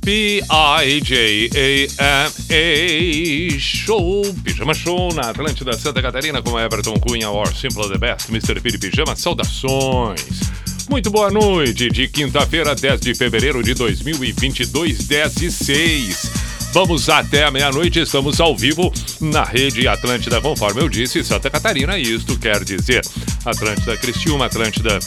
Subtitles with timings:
[0.00, 0.40] P-I-J-A-M-A
[3.58, 8.58] Show, Pijama Show na Atlântida Santa Catarina com Everton Cunha, or Simple the Best, Mr.
[8.62, 10.40] Piri Pijama, saudações.
[10.88, 16.53] Muito boa noite, de quinta-feira, 10 de fevereiro de 2022, 10 e 6.
[16.74, 21.96] Vamos até a meia-noite, estamos ao vivo na Rede Atlântida, conforme eu disse, Santa Catarina.
[21.96, 23.00] Isto quer dizer
[23.44, 24.98] Atlântida Cristiúma, Atlântida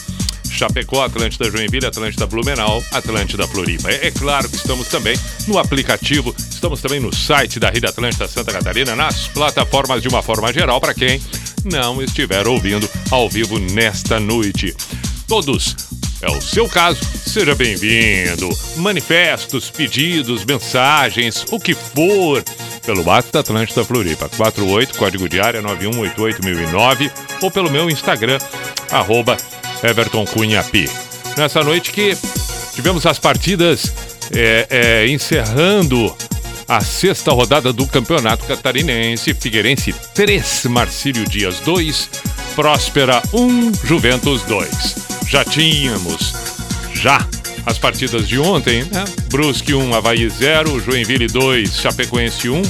[0.50, 3.90] Chapecó, Atlântida Joinville, Atlântida Blumenau, Atlântida Floripa.
[3.90, 5.14] É, é claro que estamos também
[5.46, 10.22] no aplicativo, estamos também no site da Rede Atlântida Santa Catarina, nas plataformas de uma
[10.22, 11.20] forma geral, para quem
[11.70, 14.74] não estiver ouvindo ao vivo nesta noite.
[15.26, 15.76] Todos
[16.20, 18.48] é o seu caso, seja bem-vindo.
[18.76, 22.42] Manifestos, pedidos, mensagens, o que for,
[22.84, 27.10] pelo WhatsApp da Atlântida Floripa, 48, código de área 9188009,
[27.42, 28.38] ou pelo meu Instagram,
[28.90, 29.36] arroba
[29.82, 30.88] Everton Cunha P.
[31.36, 32.16] Nessa noite que
[32.74, 33.92] tivemos as partidas
[34.34, 36.14] é, é, encerrando
[36.66, 42.10] a sexta rodada do Campeonato Catarinense, Figueirense 3, Marcílio Dias 2,
[42.58, 44.96] Próspera 1, Juventus 2
[45.28, 46.34] já tínhamos
[46.92, 47.24] já
[47.64, 49.04] as partidas de ontem, né?
[49.30, 52.60] Brusque 1, Havaí 0, Joinville 2, Chapecoense 1,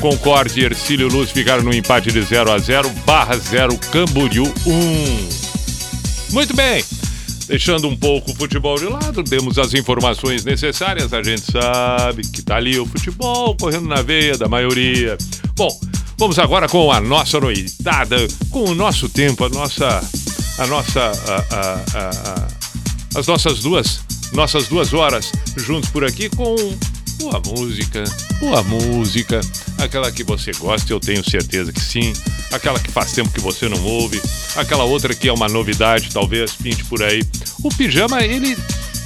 [0.00, 5.28] Concorde e Ercílio Luz ficaram no empate de 0 a 0, Barra 0, Camboriú 1.
[6.32, 6.84] Muito bem,
[7.46, 12.42] deixando um pouco o futebol de lado, temos as informações necessárias, a gente sabe que
[12.42, 15.16] tá ali o futebol correndo na veia da maioria.
[15.54, 15.70] Bom,
[16.18, 18.16] vamos agora com a nossa noitada,
[18.50, 20.02] com o nosso tempo, a nossa
[20.58, 24.00] a nossa a, a, a, as nossas duas
[24.32, 26.56] nossas duas horas juntos por aqui com
[27.18, 28.04] boa música,
[28.40, 29.40] boa música,
[29.78, 32.12] aquela que você gosta, eu tenho certeza que sim,
[32.52, 34.20] aquela que faz tempo que você não ouve,
[34.56, 37.22] aquela outra que é uma novidade, talvez pinte por aí.
[37.62, 38.56] O pijama ele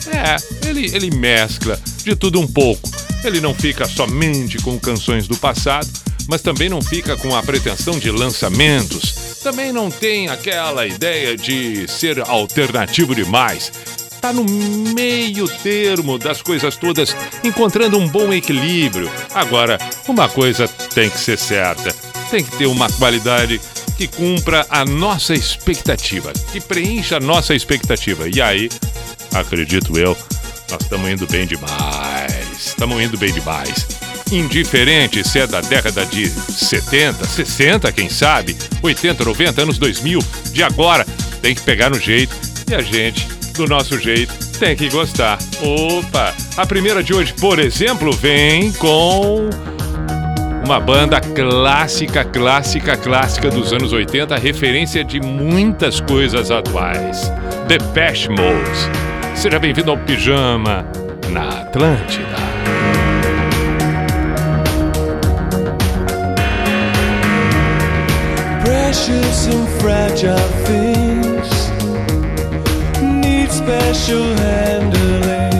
[0.06, 2.88] é, ele ele mescla de tudo um pouco.
[3.22, 5.86] Ele não fica somente com canções do passado,
[6.28, 11.88] mas também não fica com a pretensão de lançamentos também não tem aquela ideia de
[11.88, 13.72] ser alternativo demais.
[14.20, 19.10] Tá no meio termo das coisas todas, encontrando um bom equilíbrio.
[19.34, 21.90] Agora, uma coisa tem que ser certa:
[22.30, 23.58] tem que ter uma qualidade
[23.96, 28.28] que cumpra a nossa expectativa, que preencha a nossa expectativa.
[28.28, 28.68] E aí,
[29.34, 30.14] acredito eu,
[30.70, 32.66] nós estamos indo bem demais.
[32.66, 33.99] Estamos indo bem demais
[34.32, 40.20] indiferente se é da década de 70, 60, quem sabe, 80, 90, anos 2000,
[40.52, 41.06] de agora,
[41.42, 42.34] tem que pegar no jeito
[42.70, 45.38] e a gente, do nosso jeito, tem que gostar.
[45.60, 46.34] Opa!
[46.56, 49.48] A primeira de hoje, por exemplo, vem com
[50.64, 57.32] uma banda clássica, clássica, clássica dos anos 80, referência de muitas coisas atuais.
[57.66, 59.34] The Pesh Mode.
[59.34, 60.86] Seja bem-vindo ao Pijama
[61.30, 62.49] na Atlântida.
[68.90, 70.36] Precious and fragile
[70.66, 71.48] things
[73.24, 75.59] need special handling.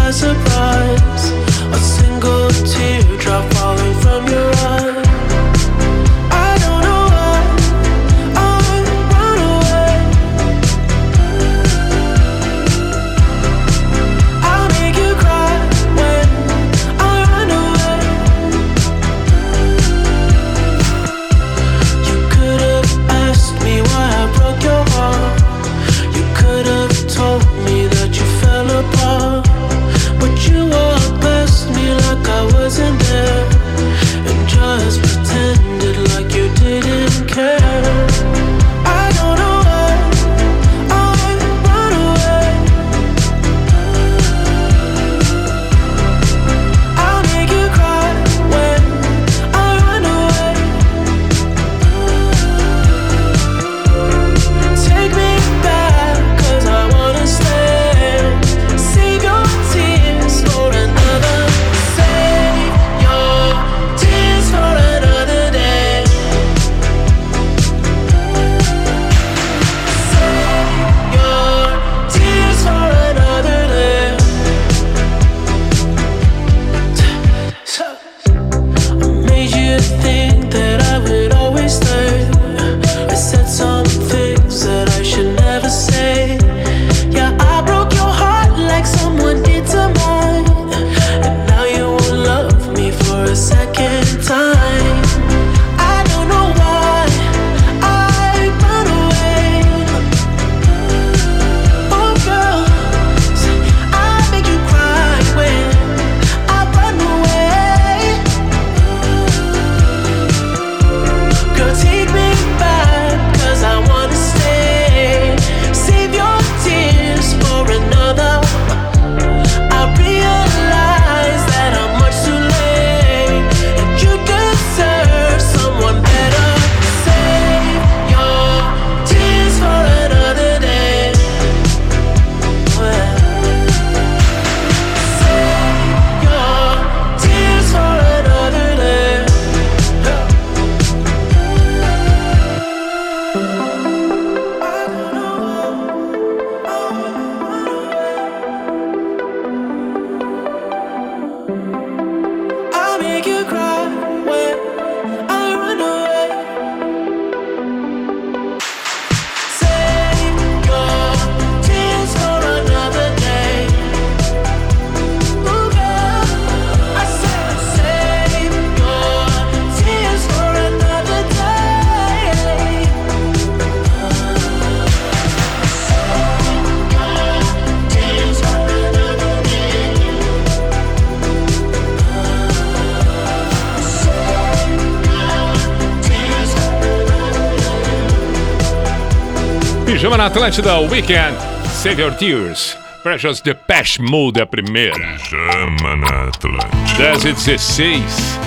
[190.21, 191.35] na Atlântida, Weekend,
[191.67, 192.77] Save Your Tears.
[193.01, 195.17] Precious Depeche Mode a primeira.
[195.17, 196.77] Chama na Atlântida.
[196.95, 198.39] 10 e 16.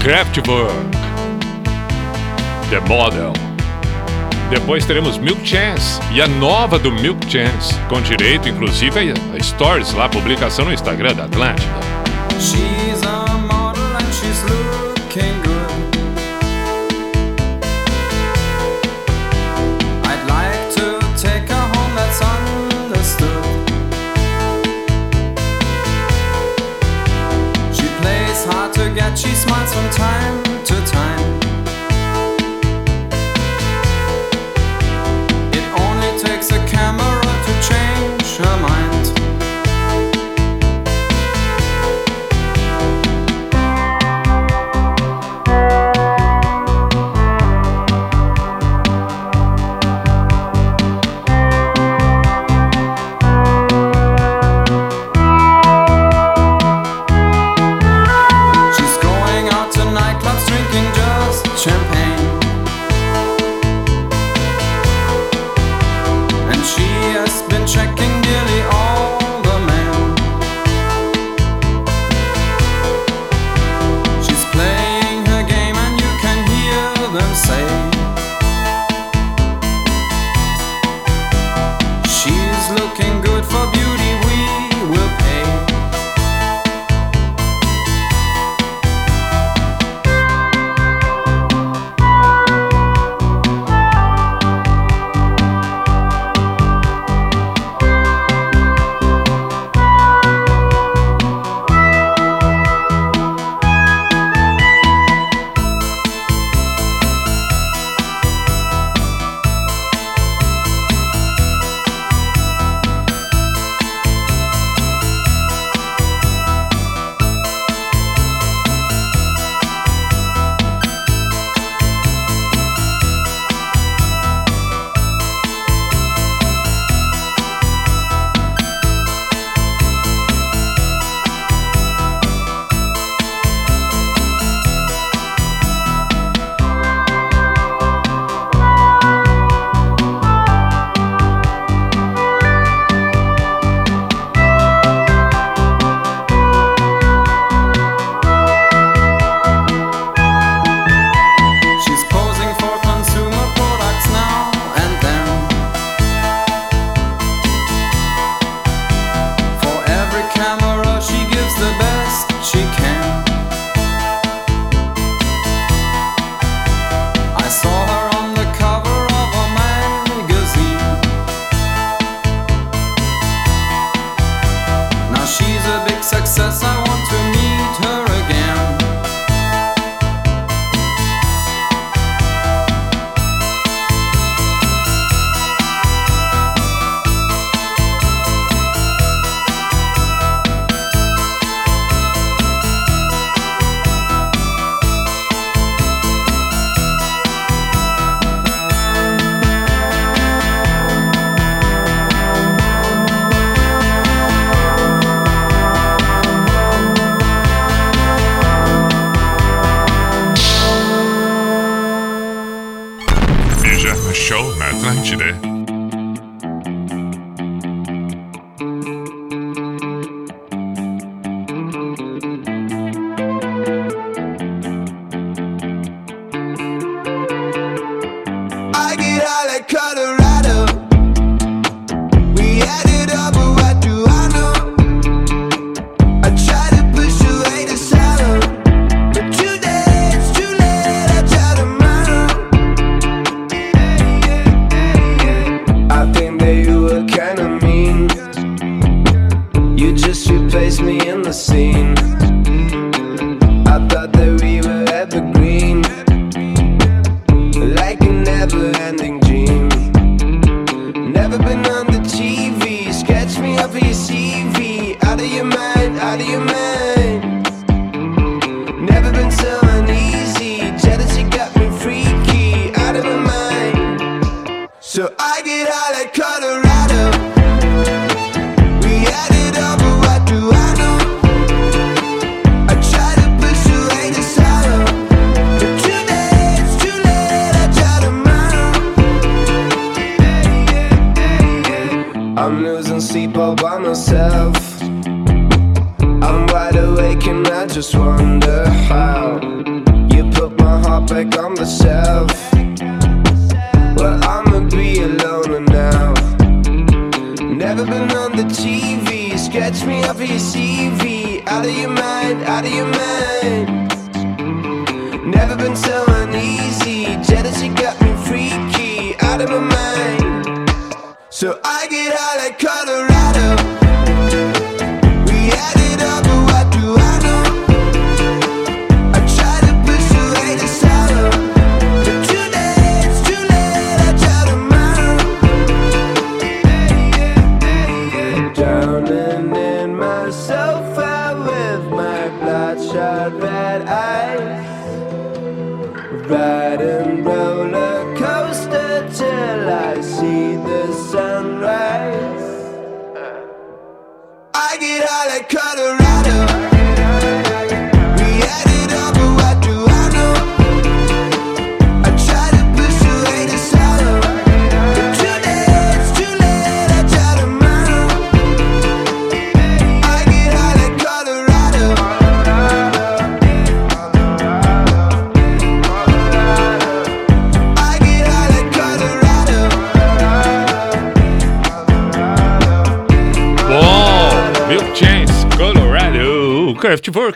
[0.00, 0.72] Kraftwerk.
[2.70, 3.32] The Model.
[4.48, 9.92] Depois teremos Milk Chance e a nova do Milk Chance, com direito inclusive a stories
[9.92, 11.80] lá, publicação no Instagram da Atlântida.
[12.38, 12.93] She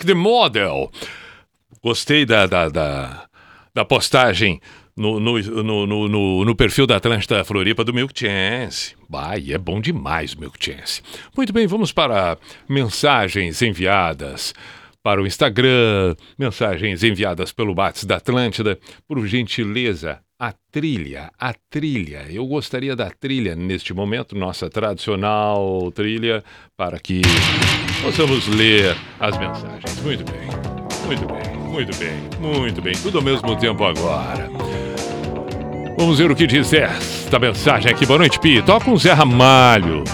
[0.09, 0.91] The Model.
[1.85, 3.27] Gostei da, da, da,
[3.75, 4.59] da postagem
[4.97, 8.97] no, no, no, no, no- perfil da Atlântida Floripa do Milk Chance.
[9.07, 11.03] Bah, é bom demais Milk Chance.
[11.37, 14.55] Muito bem, vamos para mensagens enviadas
[15.03, 18.79] para o Instagram, mensagens enviadas pelo Bates da Atlântida.
[19.07, 22.25] Por gentileza, a trilha, a trilha.
[22.31, 26.43] Eu gostaria da trilha neste momento, nossa tradicional trilha,
[26.79, 27.21] para que
[28.01, 30.03] possamos ler as mensagens.
[30.03, 30.49] Muito bem,
[31.07, 32.95] muito bem, muito bem, muito bem.
[32.95, 34.51] Tudo ao mesmo tempo agora.
[35.99, 38.07] Vamos ver o que diz esta mensagem aqui.
[38.07, 38.63] Boa noite, Pi.
[38.63, 40.05] Toca um Zé Ramalho.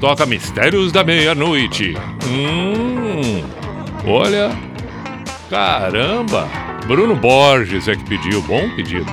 [0.00, 1.96] Toca Mistérios da Meia-Noite.
[2.26, 3.42] Hum,
[4.06, 4.50] olha.
[5.48, 6.46] Caramba.
[6.86, 8.42] Bruno Borges é que pediu.
[8.42, 9.06] Bom pedido.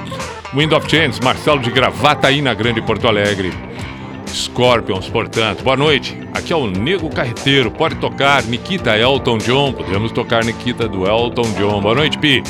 [0.54, 3.52] Wind of Change, Marcelo de Gravataí na Grande Porto Alegre.
[4.36, 5.64] Scorpions, portanto.
[5.64, 6.18] Boa noite.
[6.34, 7.72] Aqui é o Nego Carreteiro.
[7.72, 9.74] Pode tocar Nikita Elton John.
[9.74, 11.82] Podemos tocar Nikita do Elton John.
[11.82, 12.44] Boa noite, Pi.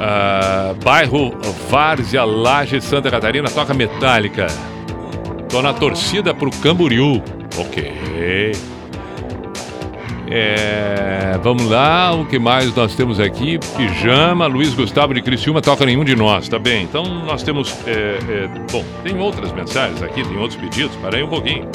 [0.00, 1.36] Ah, bairro
[1.68, 4.46] Várzea, Laje, Santa Catarina, toca Metallica.
[5.50, 7.22] Tô na torcida pro Camboriú.
[7.58, 7.92] Ok.
[10.32, 13.58] É, vamos lá, o que mais nós temos aqui?
[13.76, 16.84] Pijama, Luiz Gustavo de Criciúma, toca nenhum de nós, tá bem?
[16.84, 17.74] Então nós temos.
[17.86, 21.68] é, é, bom, tem outras mensagens aqui, tem outros pedidos, para aí um pouquinho.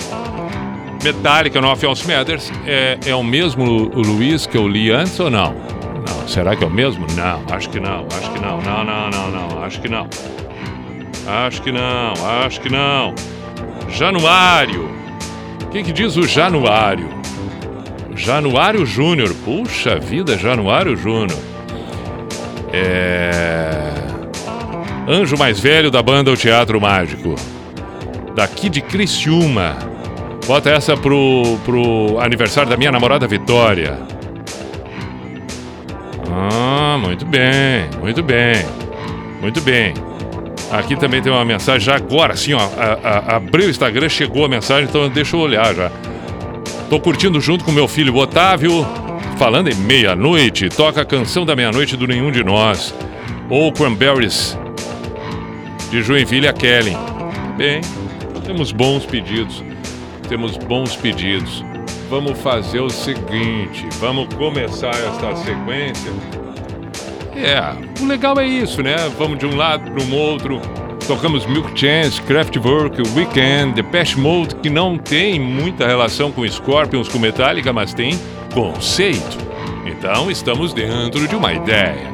[1.04, 5.30] Metallica no Alphonse Mathers é, é o mesmo Lu- Luiz que eu li antes ou
[5.30, 5.54] não?
[5.54, 7.06] Não, será que é o mesmo?
[7.16, 10.08] Não, acho que não, acho que não, não, não, não, não, acho que não.
[11.28, 12.14] Acho que não,
[12.46, 13.14] acho que não.
[13.90, 14.90] Januário.
[15.62, 17.10] O que, que diz o Januário?
[18.16, 19.34] Januário Júnior.
[19.44, 21.38] Puxa vida, Januário Júnior.
[22.72, 23.94] É.
[25.08, 27.36] Anjo mais velho da banda O Teatro Mágico.
[28.34, 29.78] Daqui de Criciúma.
[30.48, 34.00] Bota essa pro, pro aniversário da minha namorada Vitória.
[36.32, 38.66] Ah, muito bem, muito bem,
[39.42, 39.94] muito bem.
[40.72, 42.60] Aqui também tem uma mensagem já agora, assim, ó.
[42.60, 45.92] A, a, abriu o Instagram, chegou a mensagem, então deixa eu olhar já.
[46.90, 48.86] Tô curtindo junto com meu filho Otávio,
[49.38, 50.70] falando em meia-noite.
[50.70, 52.94] Toca a canção da meia-noite do Nenhum de Nós.
[53.50, 54.58] Ou Cranberries,
[55.90, 56.96] de Joinville a Kelly.
[57.58, 57.82] Bem,
[58.46, 59.64] temos bons pedidos.
[60.30, 61.64] Temos bons pedidos.
[62.08, 66.12] Vamos fazer o seguinte: vamos começar esta sequência.
[67.36, 68.96] É, o legal é isso, né?
[69.18, 70.62] Vamos de um lado para o outro.
[71.08, 77.20] Tocamos Milk Chance, Kraftwerk, Weekend, Depeche Mode, que não tem muita relação com Scorpions, com
[77.20, 78.20] Metallica, mas tem
[78.56, 79.38] conceito.
[79.86, 82.12] Então estamos dentro de uma ideia.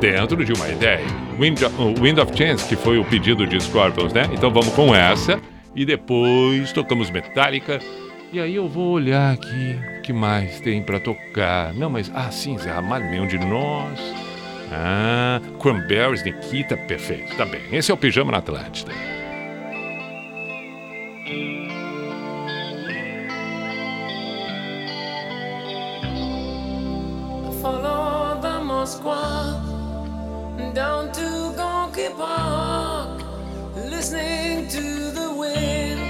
[0.00, 1.06] Dentro de uma ideia.
[1.38, 1.60] Wind,
[2.00, 4.28] Wind of Chance, que foi o pedido de Scorpions, né?
[4.32, 5.40] Então vamos com essa.
[5.74, 7.78] E depois tocamos Metallica.
[8.32, 11.72] E aí eu vou olhar aqui o que mais tem para tocar.
[11.74, 12.10] Não, mas.
[12.12, 14.00] Ah, sim, Zé Ramalho, nenhum de nós.
[14.74, 17.36] Ah, Cranberries, Nikita, perfeito.
[17.36, 17.60] Tá bem.
[17.70, 18.90] Esse é o Pijama na Atlântida.
[27.60, 29.60] Follow the Moskwa
[30.74, 33.22] down to Gonky Park,
[33.90, 34.80] listening to
[35.12, 36.00] the wind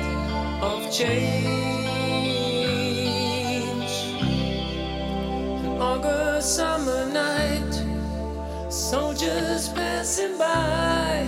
[0.62, 1.52] of change.
[5.66, 7.91] An August summer night,
[8.72, 11.26] soldiers passing by,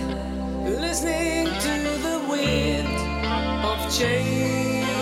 [0.65, 2.87] listening to the wind
[3.63, 4.94] of change.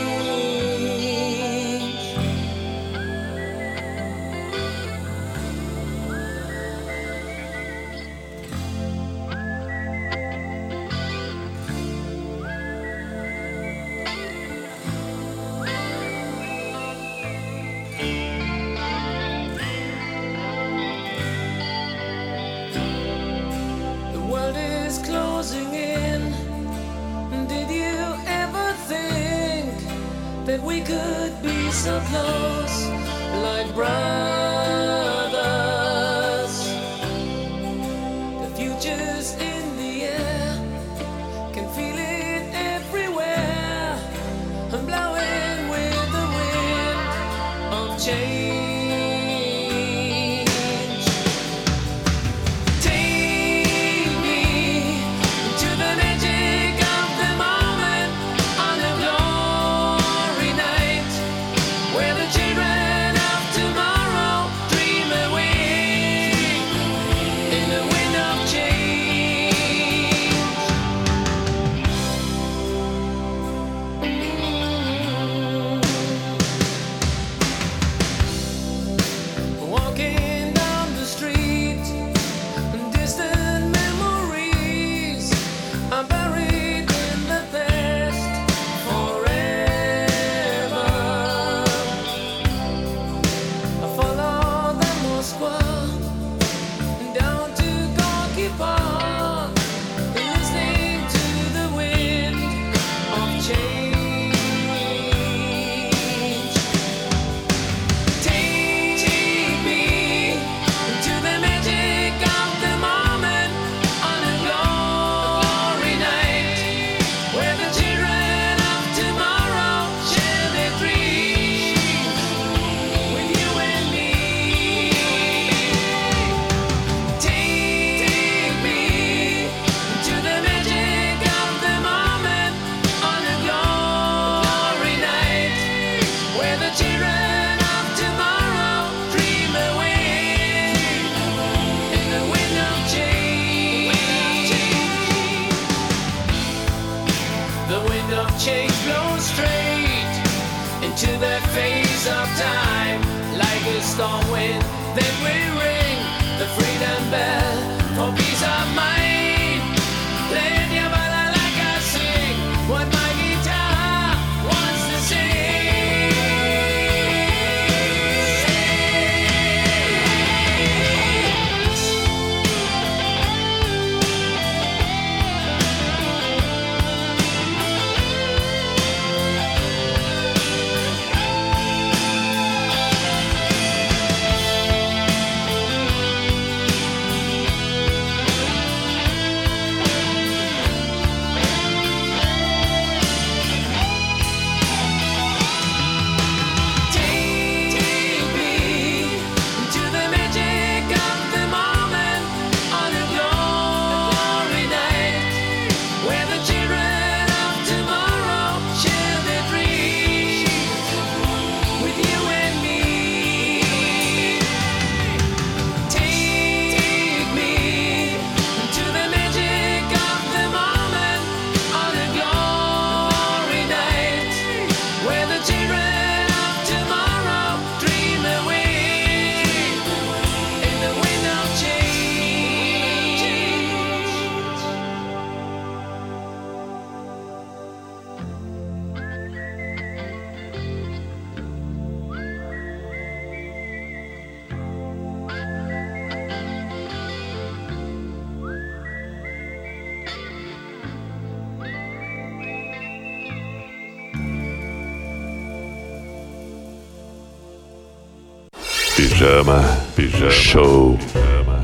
[259.34, 259.64] Pijama,
[259.96, 261.00] pijama, show.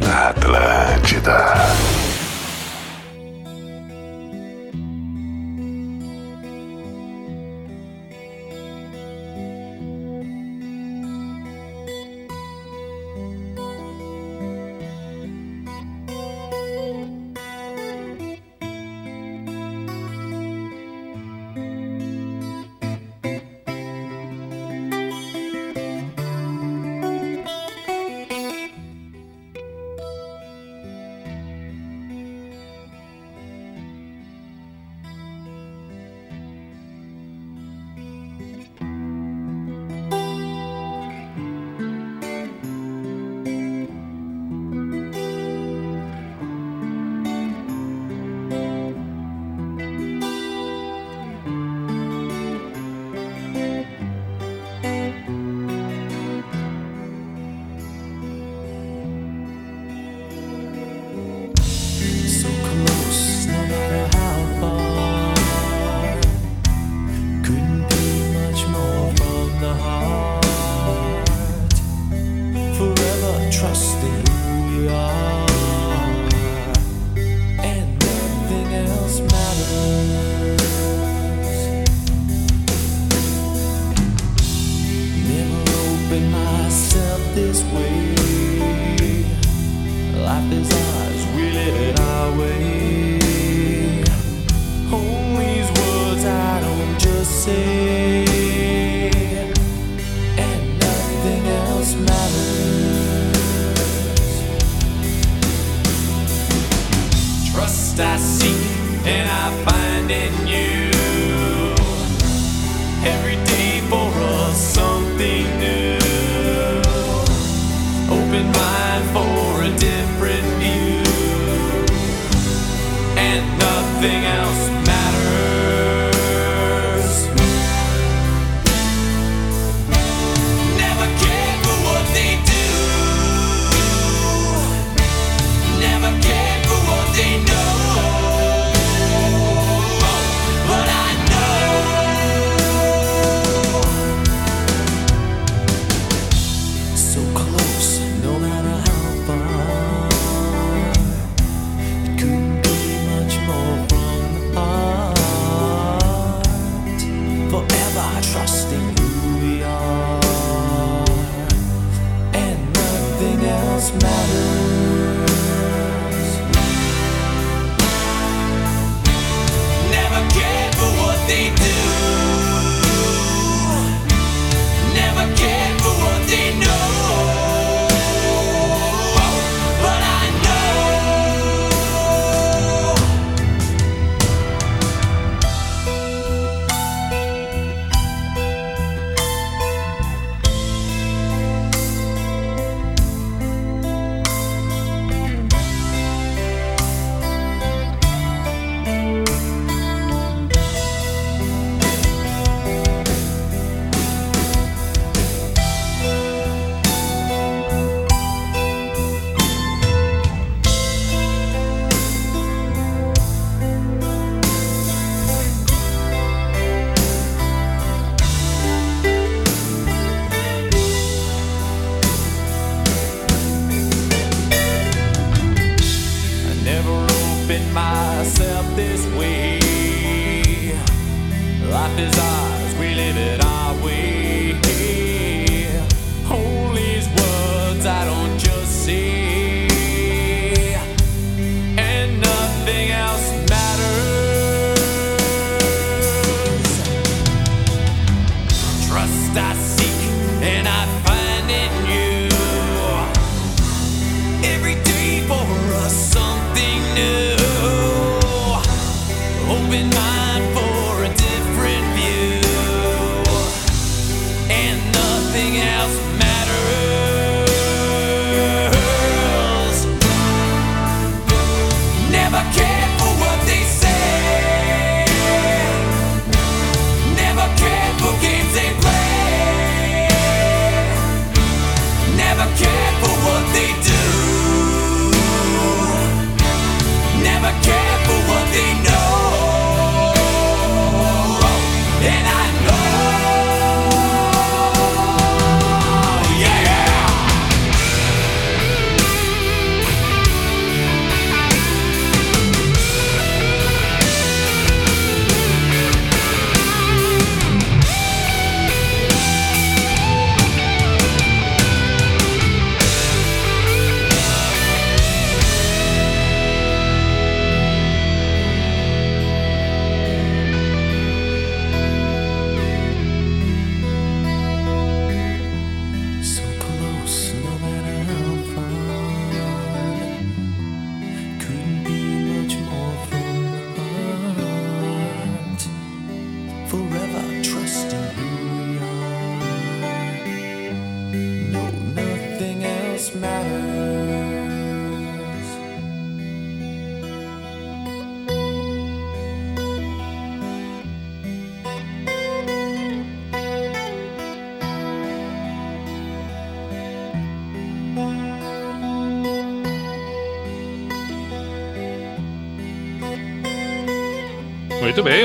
[0.02, 1.99] Na Atlântida.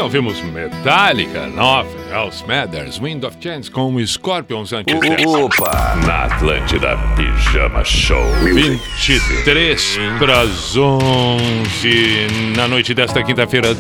[0.05, 4.95] ouvimos Metallica, 9, Else Matters, Wind of Chance com Scorpions antes
[5.27, 5.97] Opa!
[6.07, 8.23] Na Atlântida Pijama Show.
[8.43, 13.75] 23 para as 11 na noite desta quinta-feira.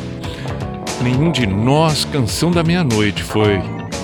[1.02, 3.60] Nenhum de nós, Canção da Meia-Noite foi.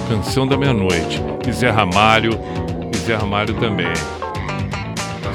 [0.06, 1.22] Canção da Meia-Noite.
[1.48, 2.38] E Zé Ramalho,
[2.94, 3.92] e Zé Ramalho também.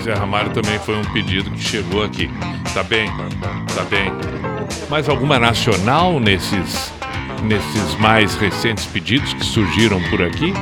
[0.03, 2.29] Zé Ramalho também foi um pedido que chegou aqui.
[2.75, 3.07] Tá bem?
[3.75, 4.34] Tá bem?
[4.89, 6.93] Mais alguma nacional nesses
[7.43, 10.53] nesses mais recentes pedidos que surgiram por aqui?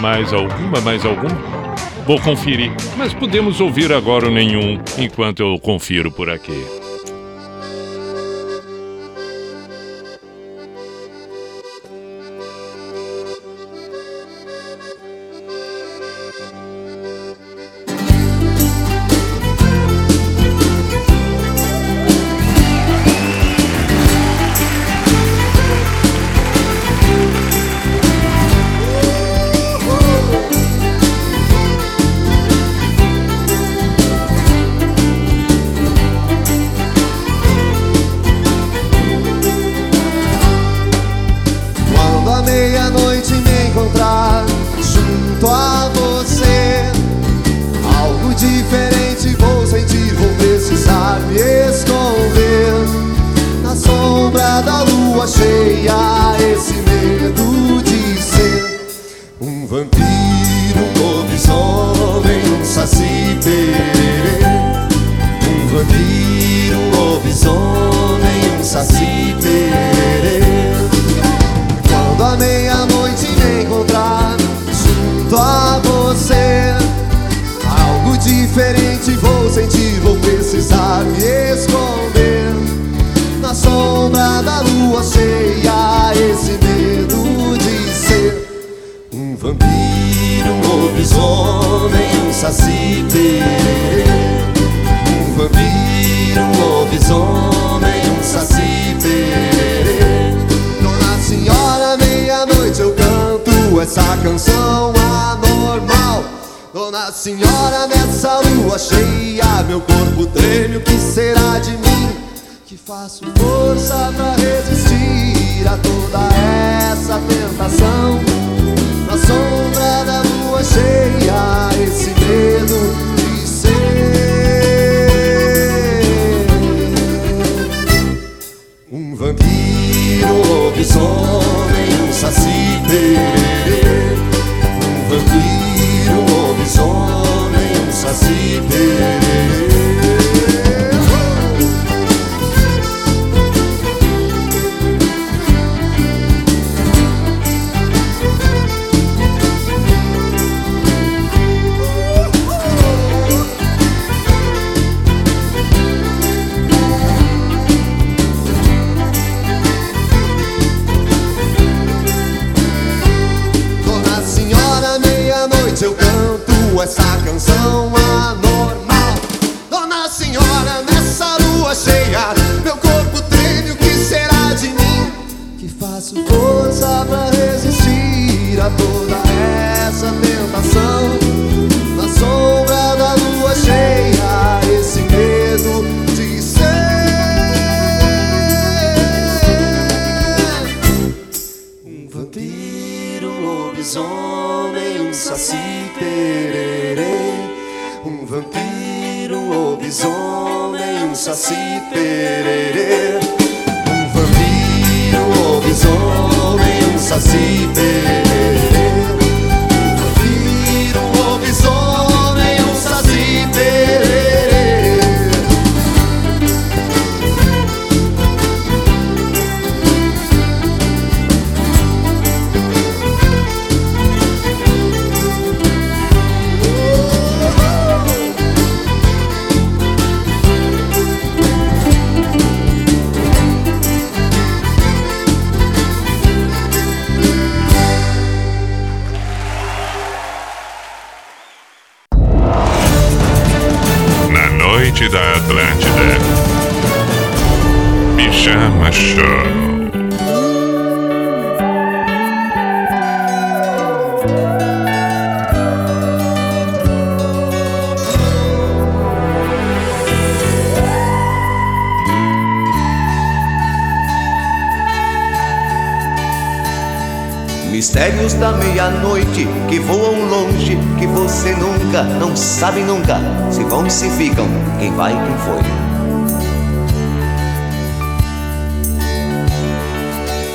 [0.00, 1.36] Mais alguma, mais alguma?
[2.06, 6.87] Vou conferir, mas podemos ouvir agora nenhum enquanto eu confiro por aqui.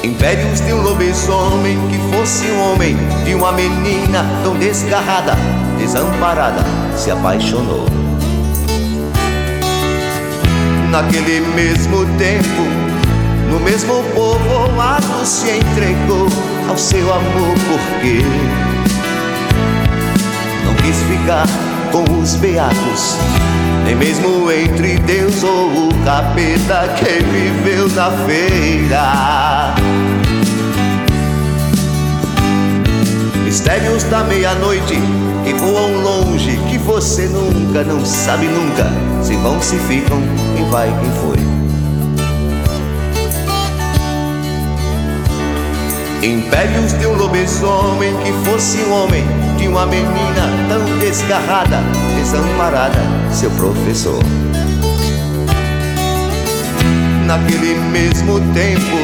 [0.04, 5.34] Impérios de um lobisomem que fosse um homem, de uma menina tão desgarrada,
[5.78, 6.62] desamparada,
[6.93, 7.86] se apaixonou.
[10.91, 12.64] Naquele mesmo tempo,
[13.49, 16.28] no mesmo povoado se entregou
[16.68, 18.20] ao seu amor porque
[20.66, 21.47] não quis ficar
[21.93, 23.18] com os beatos,
[23.84, 29.76] nem mesmo entre Deus ou o capeta que viveu na feira.
[33.44, 34.96] Mistérios da meia-noite
[35.44, 38.90] que voam longe, que você nunca, não sabe nunca,
[39.22, 40.22] se vão, se ficam,
[40.56, 41.54] quem vai, quem foi.
[46.24, 49.26] Impérios de um lobisomem que fosse um homem
[49.58, 51.80] de uma menina tão desgarrada,
[52.16, 54.22] desamparada, seu professor.
[57.26, 58.98] Naquele mesmo tempo,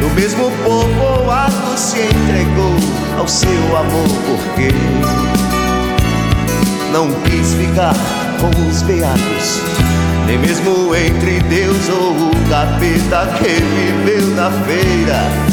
[0.00, 2.74] no mesmo povoado se entregou
[3.18, 4.70] ao seu amor porque
[6.90, 7.94] não quis ficar
[8.40, 9.60] com os beatos,
[10.26, 15.44] nem mesmo entre Deus ou o capeta que viveu na feira.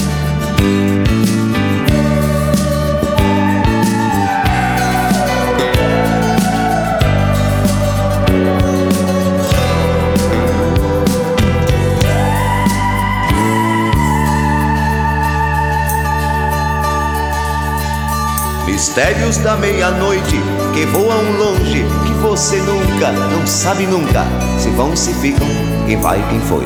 [18.93, 20.35] Mistérios da meia-noite
[20.73, 24.25] que voam longe, que você nunca, não sabe nunca,
[24.59, 25.47] se vão, se ficam,
[25.87, 26.65] quem vai, quem foi.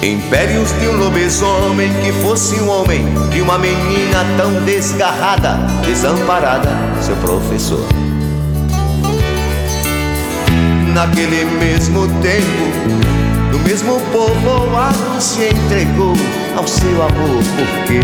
[0.00, 6.70] Impérios de um lobisomem que fosse um homem, de uma menina tão desgarrada, desamparada,
[7.02, 7.84] seu professor.
[10.94, 16.14] Naquele mesmo tempo, no mesmo povoado se entregou
[16.56, 18.00] ao seu amor, porque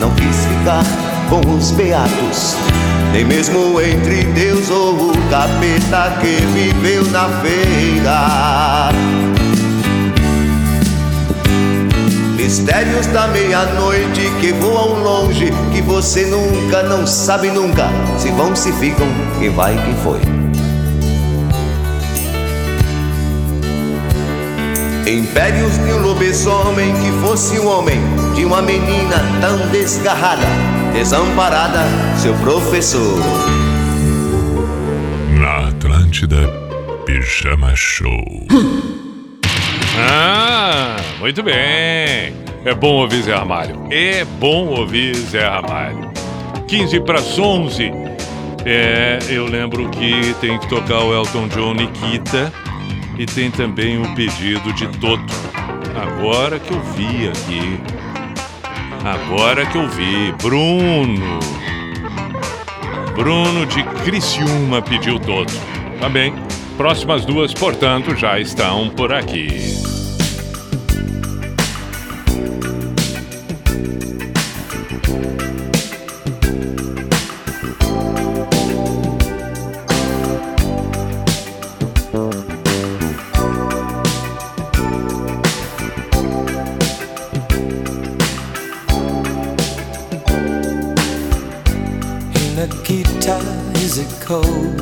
[0.00, 0.84] não quis ficar
[1.28, 2.56] com os beatos,
[3.12, 8.90] nem mesmo entre Deus ou o capeta que viveu na feira.
[12.36, 17.88] Mistérios da meia-noite que voam longe, que você nunca, não sabe nunca,
[18.18, 19.06] se vão, se ficam,
[19.38, 20.41] quem vai, quem foi.
[25.06, 27.98] Impérios de um lobisomem que fosse um homem,
[28.36, 30.46] de uma menina tão desgarrada,
[30.92, 31.80] desamparada,
[32.16, 33.18] seu professor.
[35.40, 36.48] Na Atlântida,
[37.04, 38.46] Pijama Show.
[39.94, 42.34] Ah, muito bem.
[42.64, 43.88] É bom ouvir Zé Ramalho.
[43.90, 46.10] É bom ouvir Zé Ramalho.
[46.66, 47.92] 15 para as 11.
[48.64, 52.50] É, eu lembro que tem que tocar o Elton John Nikita
[53.18, 55.34] e tem também o pedido de Toto.
[56.00, 57.80] Agora que eu vi aqui.
[59.04, 60.32] Agora que eu vi.
[60.40, 61.40] Bruno.
[63.14, 65.52] Bruno de Criciúma pediu Toto.
[66.00, 66.34] Tá bem.
[66.76, 69.81] Próximas duas, portanto, já estão por aqui.
[94.32, 94.81] Cold?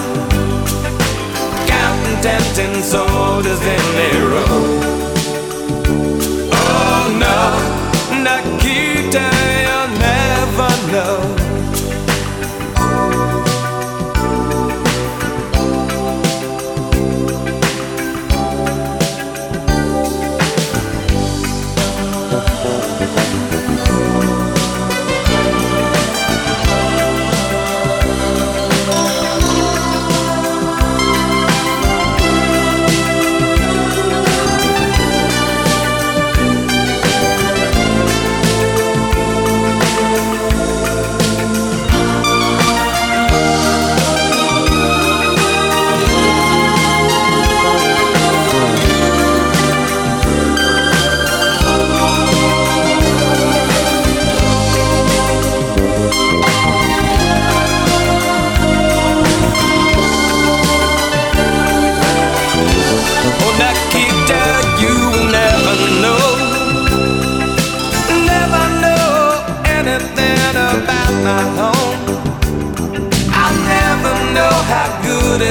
[2.21, 4.81] tempting soldiers in their row.
[6.53, 7.80] Oh no.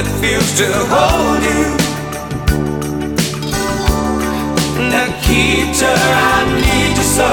[0.01, 1.65] That feels to hold you.
[4.89, 7.29] Nikita, I need you so.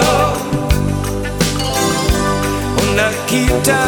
[2.99, 3.81] Nikita,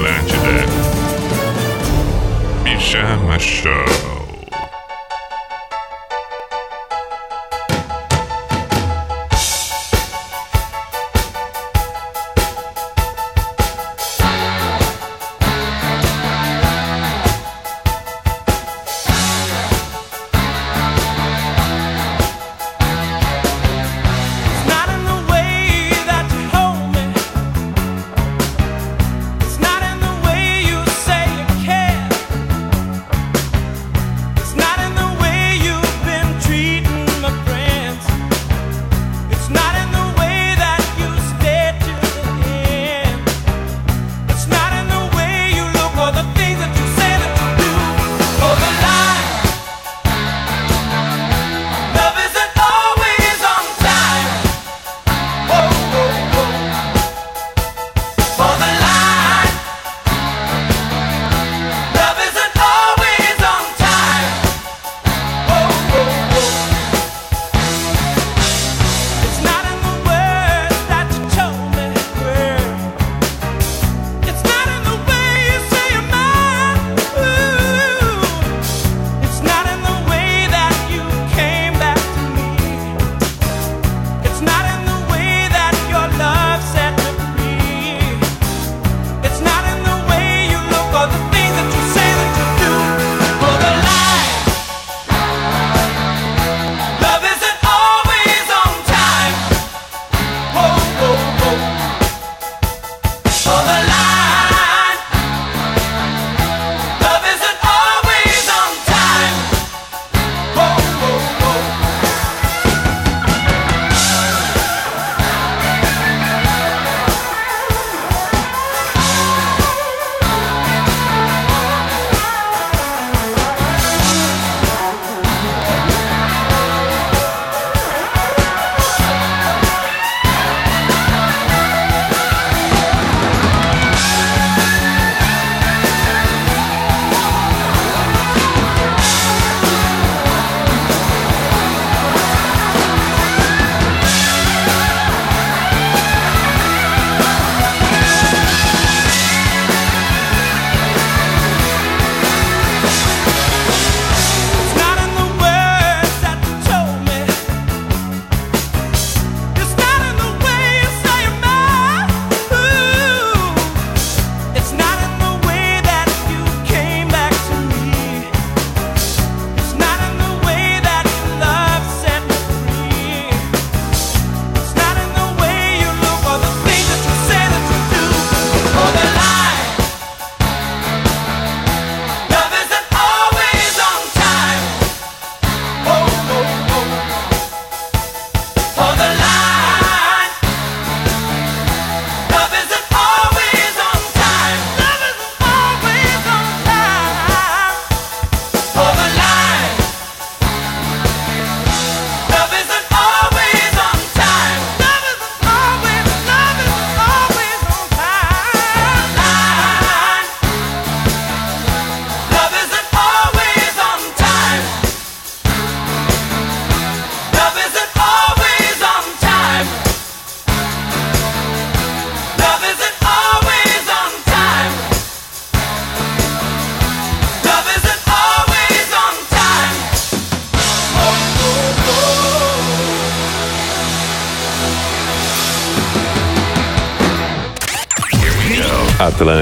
[0.00, 0.64] Atlântida.
[2.64, 4.19] Pijama Show.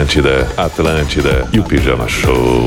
[0.08, 2.66] Atlântida, Atlântida e o Pijama Show.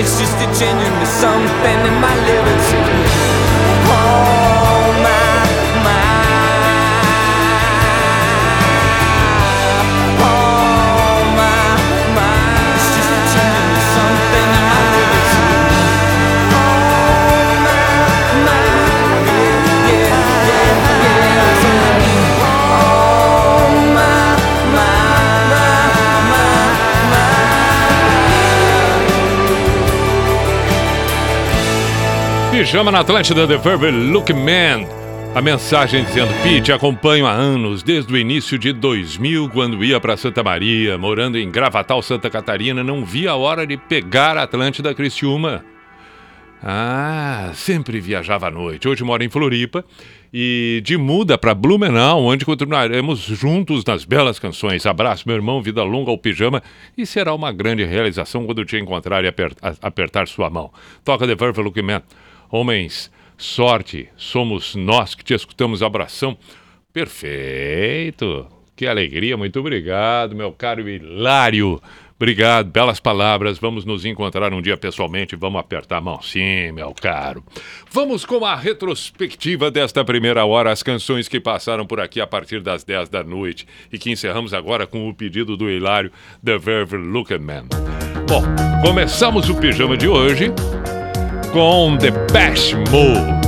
[0.00, 3.39] It's just a genuine something in my lyrics.
[32.70, 34.86] Chama na Atlântida, The Verve Look Man.
[35.34, 40.16] A mensagem dizendo: Pete, acompanho há anos, desde o início de 2000, quando ia para
[40.16, 44.94] Santa Maria, morando em Gravatal, Santa Catarina, não via a hora de pegar a Atlântida
[44.94, 45.64] Criciúma.
[46.62, 48.86] Ah, sempre viajava à noite.
[48.86, 49.84] Hoje moro em Floripa
[50.32, 54.86] e de muda para Blumenau, onde continuaremos juntos nas belas canções.
[54.86, 56.62] Abraço, meu irmão, vida longa ao pijama
[56.96, 60.70] e será uma grande realização quando te encontrar e apertar, apertar sua mão.
[61.04, 62.02] Toca The Verve Look Man.
[62.52, 65.84] Homens, sorte, somos nós que te escutamos.
[65.84, 66.36] Abração.
[66.92, 68.46] Perfeito.
[68.74, 71.80] Que alegria, muito obrigado, meu caro Hilário.
[72.16, 73.58] Obrigado, belas palavras.
[73.58, 75.36] Vamos nos encontrar um dia pessoalmente.
[75.36, 77.44] Vamos apertar a mão, sim, meu caro.
[77.90, 82.60] Vamos com a retrospectiva desta primeira hora, as canções que passaram por aqui a partir
[82.60, 86.10] das 10 da noite e que encerramos agora com o pedido do Hilário,
[86.44, 87.68] The Verve Look Man.
[88.28, 88.42] Bom,
[88.84, 90.52] começamos o pijama de hoje
[91.52, 93.40] com The Bash Mode.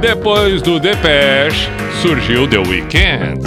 [0.00, 1.68] Depois do Depeche,
[2.00, 3.42] surgiu The Weeknd.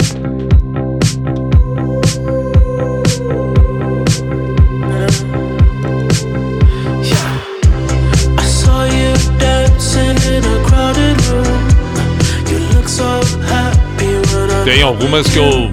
[14.64, 15.70] Tem algumas que eu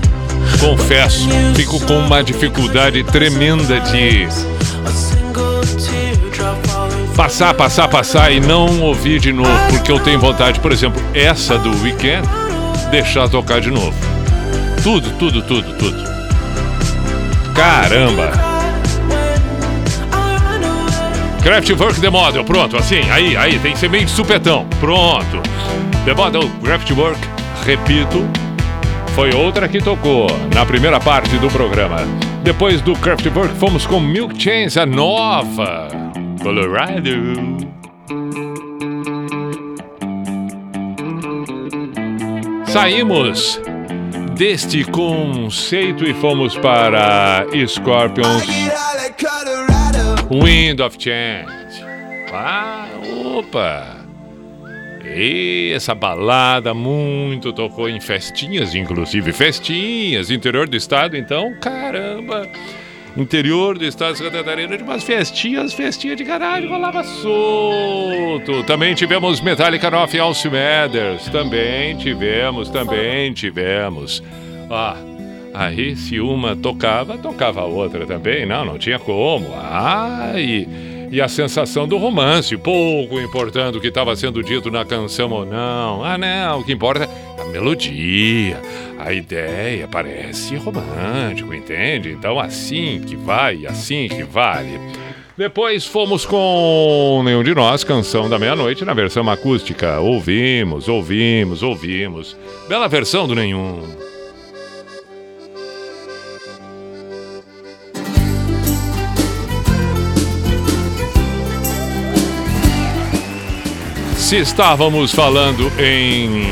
[0.59, 4.27] confesso, fico com uma dificuldade tremenda de
[7.15, 11.57] passar, passar, passar e não ouvir de novo, porque eu tenho vontade, por exemplo, essa
[11.57, 12.27] do Weekend,
[12.91, 13.95] deixar tocar de novo.
[14.83, 16.03] Tudo, tudo, tudo, tudo.
[17.53, 18.31] Caramba!
[21.41, 24.65] Kraftwerk The Model, pronto, assim, aí, aí, tem que ser meio de supetão.
[24.79, 25.41] Pronto.
[26.03, 27.19] The Model Kraftwerk,
[27.65, 28.27] repito,
[29.15, 31.99] foi outra que tocou na primeira parte do programa.
[32.43, 35.87] Depois do Kraftwerk, fomos com Milk Chains, a nova.
[36.43, 37.57] Colorado.
[42.65, 43.59] Saímos
[44.35, 48.45] deste conceito e fomos para Scorpions
[50.29, 51.85] Wind of Change.
[52.33, 52.89] Ah,
[53.37, 53.94] opa!
[55.17, 62.49] E essa balada muito tocou em festinhas, inclusive festinhas, interior do estado, então, caramba!
[63.15, 68.61] Interior do estado de Santa Catarina, de umas festinhas, festinha de garagem, rolava solto.
[68.65, 69.89] Também tivemos Metallica
[70.19, 74.21] Alce Matters, também tivemos, também tivemos.
[74.69, 74.97] Ah,
[75.53, 79.47] aí se uma tocava, tocava a outra também, não, não tinha como.
[79.55, 80.67] Ah, e,
[81.15, 85.45] e a sensação do romance, pouco importando o que estava sendo dito na canção ou
[85.45, 86.03] não.
[86.03, 88.61] Ah, não, o que importa é a melodia,
[88.99, 92.11] a ideia, parece romântico, entende?
[92.11, 94.77] Então assim que vai, assim que vale.
[95.37, 100.01] Depois fomos com Nenhum de Nós, Canção da Meia-Noite, na versão acústica.
[100.01, 102.35] Ouvimos, ouvimos, ouvimos.
[102.67, 103.83] Bela versão do Nenhum.
[114.25, 116.49] Se estávamos falando em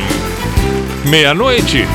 [1.10, 1.88] meia-noite,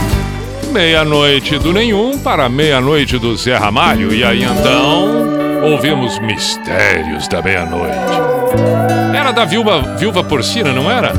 [0.73, 7.95] meia-noite do nenhum para meia-noite do Zé Ramalho, e aí então ouvimos Mistérios da Meia-Noite.
[9.17, 11.13] Era da viúva, viúva Porcina, não era?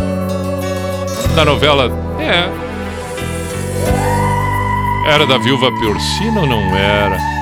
[1.38, 1.90] Da novela.
[2.20, 2.50] É.
[5.10, 7.39] Era da viúva Porcina ou não era?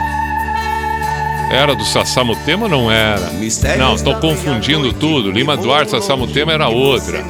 [1.50, 3.32] Era do Sassamutema ou não era?
[3.78, 5.32] Não, estou confundindo tudo.
[5.32, 7.24] Lima Duarte Sassamutema era outra.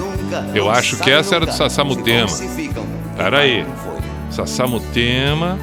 [0.53, 2.29] Eu acho que essa era do Sassamutema.
[3.15, 3.65] Pera aí.
[4.31, 5.57] Sassamutema.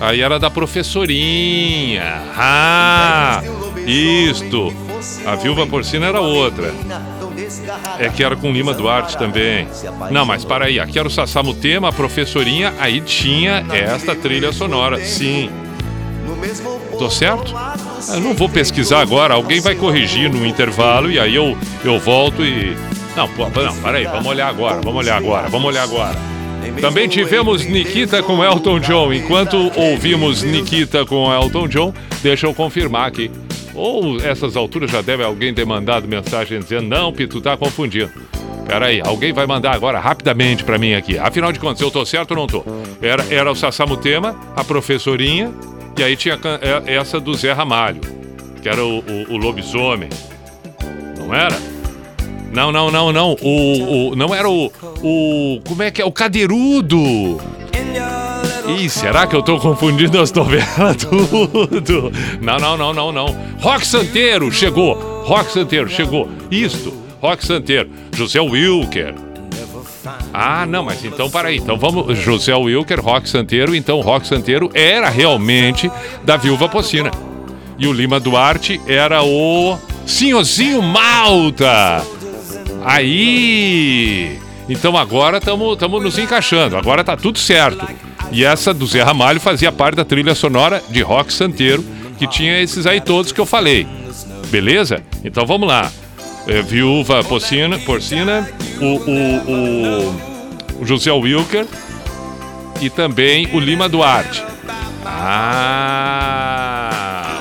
[0.00, 2.22] Aí era da professorinha.
[2.36, 3.42] Ah!
[3.86, 4.72] Isto.
[5.26, 6.74] A viúva porcina era outra.
[7.98, 9.68] É que era com Lima Duarte também.
[10.10, 10.80] Não, mas para aí.
[10.80, 12.72] Aqui era o Sassamutema, a professorinha.
[12.78, 15.04] Aí tinha esta trilha sonora.
[15.04, 15.50] Sim.
[16.98, 17.54] Tô certo?
[18.12, 19.34] Eu não vou pesquisar agora.
[19.34, 22.76] Alguém vai corrigir no intervalo e aí eu, eu volto e.
[23.16, 24.04] Não, não, peraí.
[24.04, 24.80] Vamos olhar agora.
[24.82, 25.48] Vamos olhar agora.
[25.48, 26.16] Vamos olhar agora.
[26.80, 29.12] Também tivemos Nikita com Elton John.
[29.12, 33.30] Enquanto ouvimos Nikita com Elton John, deixa eu confirmar aqui.
[33.74, 38.10] Ou essas alturas já deve alguém ter mandado mensagem dizendo: Não, Pito, tá confundindo.
[38.66, 41.18] Peraí, alguém vai mandar agora rapidamente pra mim aqui.
[41.18, 42.64] Afinal de contas, eu tô certo ou não tô?
[43.02, 45.52] Era, era o Sassamutema, a professorinha,
[45.98, 46.38] e aí tinha
[46.86, 48.00] é- essa do Zé Ramalho,
[48.62, 50.08] que era o, o- o lobisomem.
[51.18, 51.56] Não era?
[52.52, 53.36] Não, não, não, não.
[53.42, 54.72] O, o- não era o,
[55.02, 55.60] o.
[55.66, 56.04] Como é que é?
[56.04, 57.40] O cadeirudo!
[58.78, 62.12] Ih, será que eu tô confundindo as novelas tudo?
[62.40, 63.26] Não, não, não, não, não.
[63.60, 64.94] Rock Santeiro chegou.
[65.24, 66.28] Rock Santeiro chegou.
[66.50, 67.90] Isto, Rock Santeiro.
[68.14, 69.14] José Wilker.
[70.32, 71.56] Ah, não, mas então para aí.
[71.56, 72.18] Então vamos.
[72.18, 73.74] José Wilker, Rock Santeiro.
[73.74, 75.90] Então Rock Santeiro era realmente
[76.24, 77.10] da Viúva Pocina.
[77.78, 82.04] E o Lima Duarte era o Senhorzinho Malta.
[82.84, 84.38] Aí.
[84.68, 87.86] Então agora estamos nos encaixando, agora tá tudo certo.
[88.30, 91.84] E essa do Zé Ramalho fazia parte da trilha sonora de Rock Santeiro,
[92.16, 93.86] que tinha esses aí todos que eu falei.
[94.48, 95.02] Beleza?
[95.24, 95.90] Então vamos lá.
[96.46, 98.48] É, Viúva Porcina, Porcina
[98.80, 100.16] o, o,
[100.80, 101.66] o, José Wilker
[102.80, 104.42] e também o Lima Duarte.
[105.04, 106.10] Ah,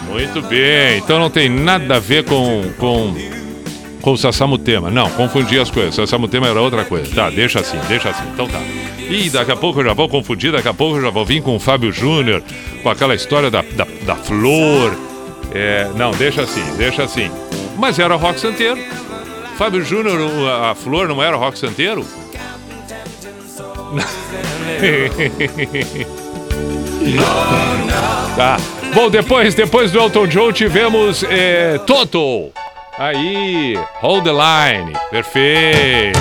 [0.09, 0.97] muito bem.
[0.97, 3.15] Então não tem nada a ver com, com,
[4.01, 4.89] com o Sassamutema.
[4.91, 5.95] Não, confundi as coisas.
[5.95, 7.13] Sassamutema era outra coisa.
[7.13, 8.27] Tá, deixa assim, deixa assim.
[8.33, 8.59] Então tá.
[9.09, 11.41] E daqui a pouco eu já vou confundir, daqui a pouco eu já vou vir
[11.41, 12.43] com o Fábio Júnior,
[12.83, 14.95] com aquela história da, da, da flor.
[15.51, 17.31] É, não, deixa assim, deixa assim.
[17.79, 18.77] Mas era rock santeiro.
[19.57, 20.19] Fábio Júnior,
[20.63, 22.05] a flor não era rock santeiro?
[28.35, 28.57] tá.
[28.93, 32.51] Bom, depois, depois do Elton John tivemos é, Toto.
[32.97, 34.93] Aí, Hold the Line.
[35.09, 36.19] Perfeito.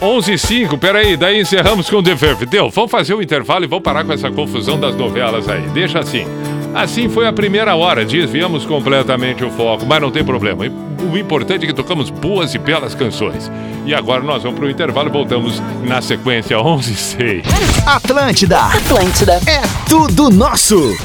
[0.00, 2.44] 11 e 5, peraí, daí encerramos com The Verve.
[2.44, 5.62] Deu, vamos fazer o um intervalo e vamos parar com essa confusão das novelas aí.
[5.68, 6.26] Deixa assim.
[6.74, 10.64] Assim foi a primeira hora, desviamos completamente o foco, mas não tem problema.
[11.12, 13.50] O importante é que tocamos boas e belas canções.
[13.86, 17.46] E agora nós vamos para o intervalo e voltamos na sequência 11 e 6.
[17.86, 18.58] Atlântida.
[18.58, 19.34] Atlântida.
[19.46, 20.96] É tudo nosso.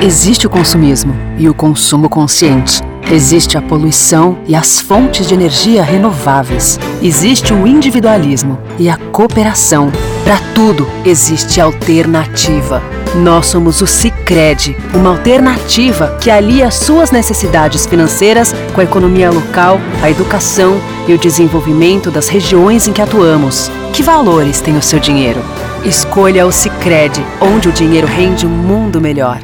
[0.00, 2.80] Existe o consumismo e o consumo consciente.
[3.10, 6.78] Existe a poluição e as fontes de energia renováveis.
[7.02, 9.90] Existe o individualismo e a cooperação.
[10.22, 12.97] Para tudo existe alternativa.
[13.18, 19.80] Nós somos o Sicredi, uma alternativa que alia suas necessidades financeiras com a economia local,
[20.00, 23.72] a educação e o desenvolvimento das regiões em que atuamos.
[23.92, 25.40] Que valores tem o seu dinheiro?
[25.84, 29.40] Escolha o Sicredi, onde o dinheiro rende um mundo melhor.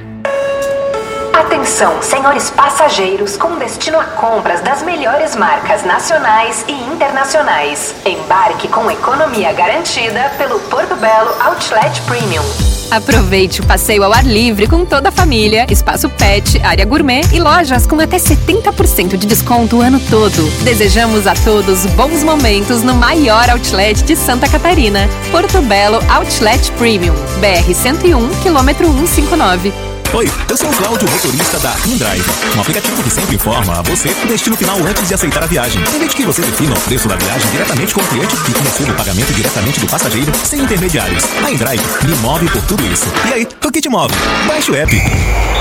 [1.32, 7.92] Atenção, senhores passageiros com destino a compras das melhores marcas nacionais e internacionais.
[8.06, 12.73] Embarque com economia garantida pelo Porto Belo Outlet Premium.
[12.90, 17.40] Aproveite o passeio ao ar livre com toda a família, espaço pet, área gourmet e
[17.40, 20.48] lojas com até 70% de desconto o ano todo.
[20.62, 27.14] Desejamos a todos bons momentos no maior outlet de Santa Catarina, Porto Belo Outlet Premium,
[27.40, 29.93] BR 101, quilômetro 159.
[30.16, 32.24] Oi, eu sou o Cláudio, motorista da InDrive,
[32.56, 35.82] um aplicativo que sempre informa a você o destino final antes de aceitar a viagem.
[35.82, 38.94] De que você defina o preço da viagem diretamente com o cliente e receba o
[38.94, 41.24] pagamento diretamente do passageiro, sem intermediários.
[41.44, 43.06] A InDrive me move por tudo isso.
[43.28, 44.14] E aí, o que te move?
[44.46, 44.94] Baixe o app.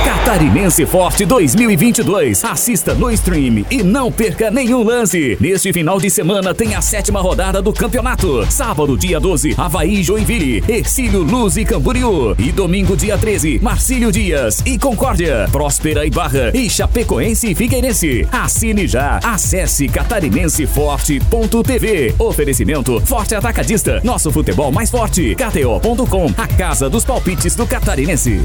[0.05, 2.45] Catarinense Forte 2022.
[2.45, 5.35] Assista no stream e não perca nenhum lance.
[5.39, 8.45] Neste final de semana tem a sétima rodada do campeonato.
[8.51, 12.35] Sábado, dia 12, Havaí Joinville, Ercílio Luz e Camboriú.
[12.37, 18.27] E domingo, dia 13, Marcílio Dias e Concórdia, Próspera e Barra e Chapecoense e Figueirense.
[18.31, 19.19] Assine já.
[19.23, 22.15] Acesse catarinenseforte.tv.
[22.19, 24.01] Oferecimento Forte Atacadista.
[24.03, 25.35] Nosso futebol mais forte.
[25.35, 26.33] KTO.com.
[26.37, 28.41] A casa dos palpites do catarinense.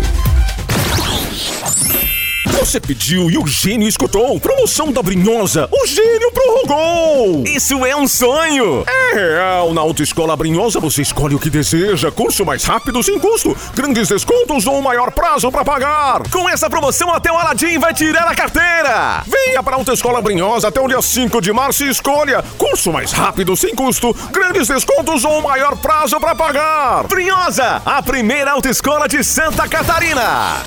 [2.53, 4.39] Você pediu e o gênio escutou.
[4.41, 5.69] Promoção da Brinhosa.
[5.71, 7.45] O gênio prorrogou.
[7.47, 8.85] Isso é um sonho.
[8.87, 9.73] É real.
[9.75, 12.11] Na Autoescola Brinhosa você escolhe o que deseja.
[12.11, 13.57] Curso mais rápido sem custo.
[13.75, 16.23] Grandes descontos ou maior prazo para pagar.
[16.31, 19.23] Com essa promoção até o Aladim vai tirar a carteira.
[19.27, 22.43] Venha para a Autoescola Brinhosa até o dia 5 de março e escolha.
[22.57, 24.15] Curso mais rápido sem custo.
[24.33, 27.05] Grandes descontos ou maior prazo para pagar.
[27.07, 30.63] Brinhosa, a primeira autoescola de Santa Catarina.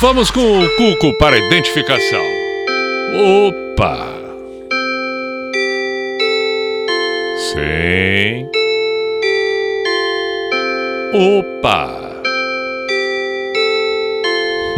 [0.00, 2.24] Vamos com o Cuco para identificação.
[3.12, 3.98] Opa!
[7.36, 8.48] Sim.
[11.12, 12.00] Opa!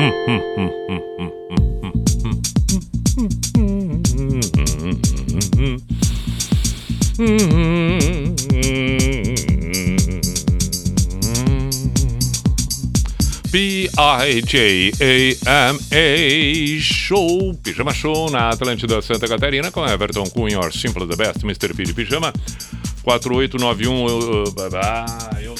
[0.00, 1.32] Hum, hum, hum, hum, hum,
[7.20, 8.21] hum, hum.
[13.52, 14.80] P-I-J-A-M-A
[16.80, 21.74] Show, Pijama Show na Atlântida Santa Catarina com Everton Cunha, or Simple the Best, Mr.
[21.74, 22.32] P de Pijama.
[23.04, 24.44] 4891 eu, eu-
[24.80, 25.54] ah, eu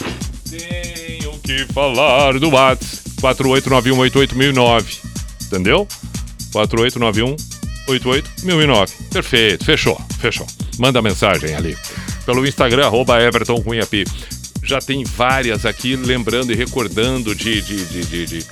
[0.51, 3.03] tenho que falar do Whats.
[3.21, 4.99] 4891881009
[5.47, 5.87] entendeu?
[6.53, 10.47] 4891881009 perfeito, fechou, fechou.
[10.79, 11.77] Manda mensagem ali.
[12.27, 14.05] Pelo Instagram, arroba Everton Cunha P
[14.63, 18.47] já tem várias aqui, lembrando e recordando de, de, de, de,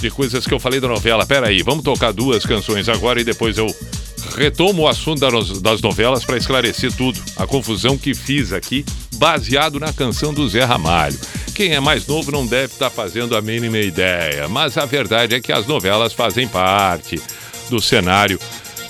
[0.00, 1.26] de- coisas que eu falei da novela.
[1.26, 3.66] Pera aí, vamos tocar duas canções agora e depois eu
[4.36, 5.20] retomo o assunto
[5.60, 7.20] das novelas para esclarecer tudo.
[7.36, 8.84] A confusão que fiz aqui,
[9.16, 11.18] baseado na canção do Zé Ramalho.
[11.54, 15.40] Quem é mais novo não deve estar fazendo a mínima ideia, mas a verdade é
[15.40, 17.20] que as novelas fazem parte
[17.68, 18.38] do cenário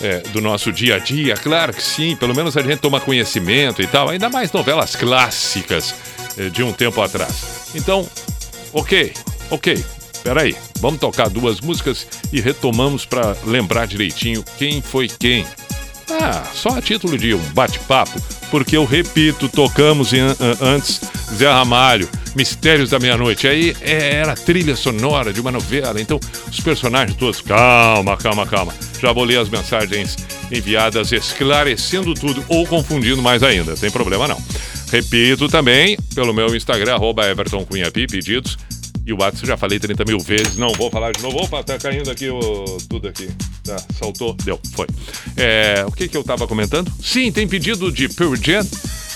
[0.01, 3.83] é, do nosso dia a dia, claro que sim, pelo menos a gente toma conhecimento
[3.83, 5.95] e tal, ainda mais novelas clássicas
[6.53, 7.69] de um tempo atrás.
[7.75, 8.07] Então,
[8.73, 9.13] ok,
[9.51, 9.85] ok,
[10.23, 15.47] peraí, vamos tocar duas músicas e retomamos para lembrar direitinho quem foi quem.
[16.11, 18.19] Ah, só a título de um bate-papo,
[18.51, 21.01] porque eu repito, tocamos an- antes
[21.37, 23.47] Zé Ramalho, Mistérios da Meia-Noite.
[23.47, 26.19] Aí é, era trilha sonora de uma novela, então
[26.51, 27.43] os personagens todos.
[27.43, 28.73] Calma, calma, calma.
[29.03, 30.17] Já vou ler as mensagens
[30.51, 34.43] enviadas esclarecendo tudo ou confundindo mais ainda, tem problema não.
[34.91, 37.23] Repito também pelo meu Instagram, arroba
[38.11, 38.57] pedidos.
[39.09, 41.39] E o WhatsApp já falei 30 mil vezes, não vou falar de novo.
[41.39, 43.27] Opa, tá caindo aqui o, tudo aqui.
[43.65, 44.87] Tá, saltou, deu, foi.
[45.35, 46.93] É, o que que eu tava comentando?
[47.03, 48.67] Sim, tem pedido de Pearl Jam,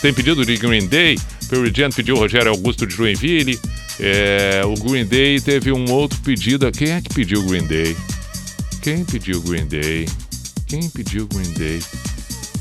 [0.00, 1.18] tem pedido de Green Day.
[1.46, 3.60] Pearl Jam pediu Rogério Augusto de Joinville.
[4.00, 6.72] É, o Green Day teve um outro pedido.
[6.72, 7.94] Quem é que pediu Green Day?
[8.80, 10.08] Quem pediu Green Day?
[10.66, 11.80] Quem pediu Green Day?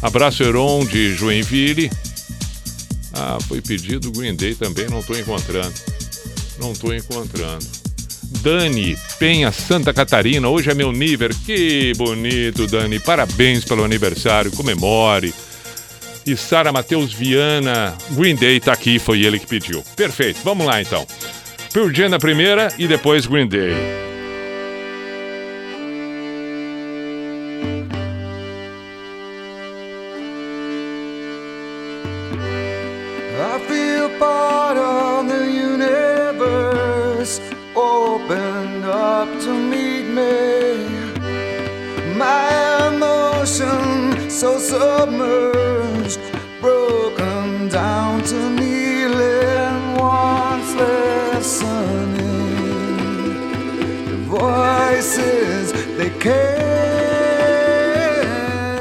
[0.02, 1.90] Abraço Heron de Joinville.
[3.14, 5.74] Ah, foi pedido o Green Day também, não tô encontrando.
[6.60, 7.66] Não tô encontrando.
[8.42, 11.30] Dani Penha Santa Catarina, hoje é meu nível.
[11.46, 13.00] Que bonito, Dani.
[13.00, 15.34] Parabéns pelo aniversário, comemore.
[16.26, 19.84] E Sara Matheus Viana, Green Day tá aqui, foi ele que pediu.
[19.96, 21.06] Perfeito, vamos lá então.
[21.74, 24.11] Pearl Jam na primeira e depois Green Day.
[44.42, 46.20] So submerged,
[46.60, 52.26] broken down to kneeling, once listening.
[54.10, 56.34] The voices they came.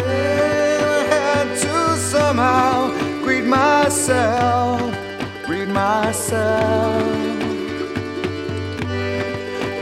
[0.08, 2.92] I had to somehow
[3.22, 4.80] greet myself,
[5.44, 7.02] greet myself.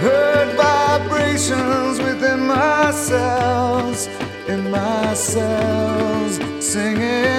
[0.01, 2.91] Heard vibrations within my
[4.71, 7.38] myself singing.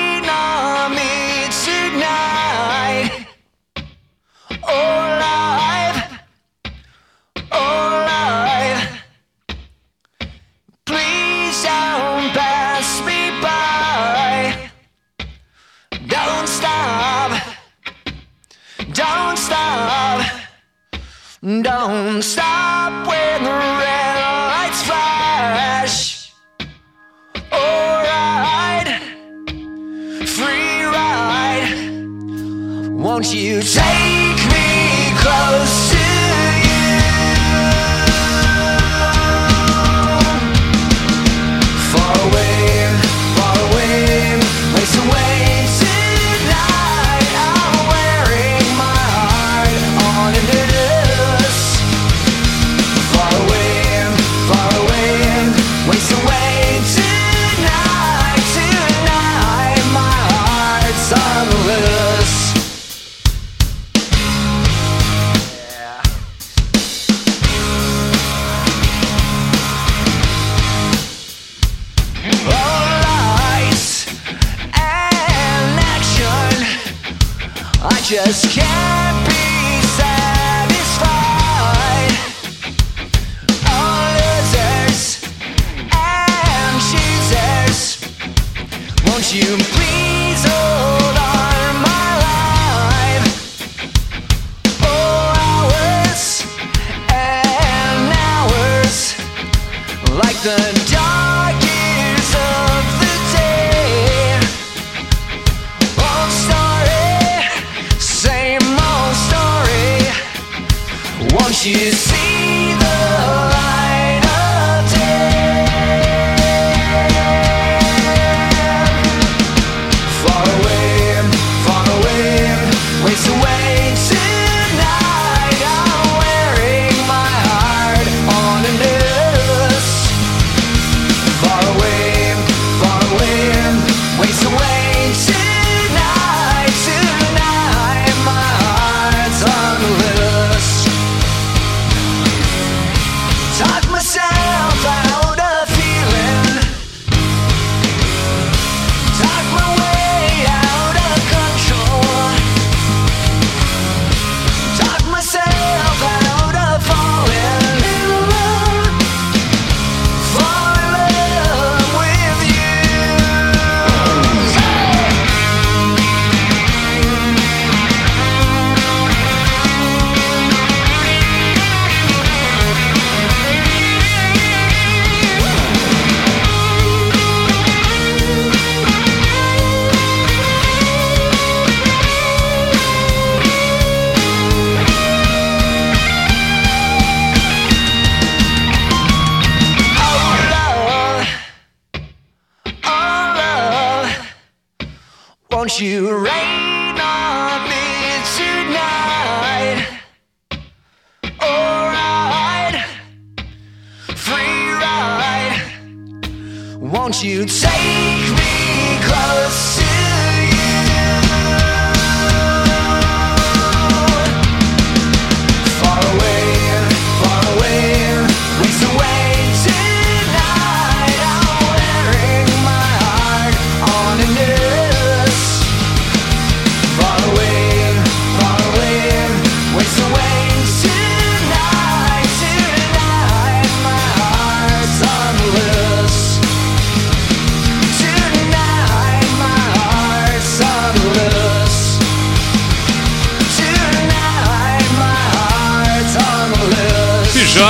[206.91, 209.80] Won't you take me close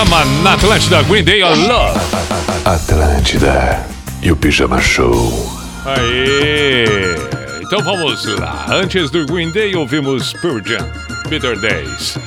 [0.01, 1.99] Pijama na Atlântida Green Day, Love.
[2.65, 3.85] Atlântida
[4.23, 5.31] e o Pijama Show.
[5.85, 7.15] Aê!
[7.61, 8.65] Então vamos lá.
[8.71, 10.87] Antes do Green Day, ouvimos Pearl Jam,
[11.29, 12.17] Bitter Days.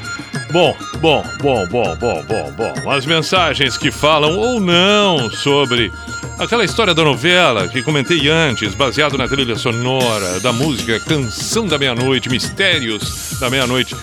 [0.53, 2.91] Bom, bom, bom, bom, bom, bom, bom.
[2.91, 5.91] As mensagens que falam ou não sobre
[6.39, 11.77] aquela história da novela que comentei antes, baseado na trilha sonora da música Canção da
[11.77, 13.97] Meia-Noite, Mistérios da Meia-Noite,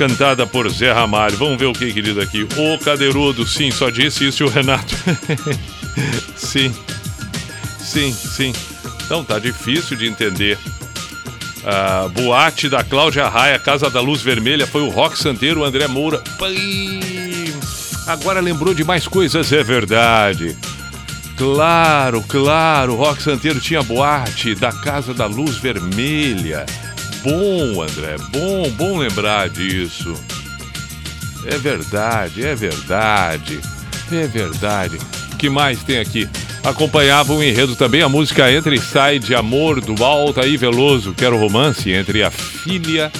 [0.00, 1.36] cantada por Zé Ramalho.
[1.36, 2.48] Vamos ver o que, querido, aqui.
[2.56, 4.96] O Cadeirudo, sim, só disse isso o Renato.
[6.34, 6.74] sim,
[7.78, 8.54] sim, sim.
[9.04, 10.58] Então tá difícil de entender.
[12.14, 16.24] Boate da Cláudia Raia, Casa da Luz Vermelha, foi o Rock Santeiro, André Moura.
[16.38, 16.56] Pai,
[18.06, 20.56] agora lembrou de mais coisas, é verdade.
[21.36, 26.64] Claro, claro, Rock Santeiro tinha boate da Casa da Luz Vermelha.
[27.22, 30.14] Bom, André, bom, bom lembrar disso.
[31.46, 33.60] É verdade, é verdade,
[34.10, 34.98] é verdade.
[35.32, 36.28] O que mais tem aqui?
[36.64, 41.24] Acompanhava o enredo também a música Entra e Sai de Amor do Altair Veloso, que
[41.24, 43.10] era o romance entre a filha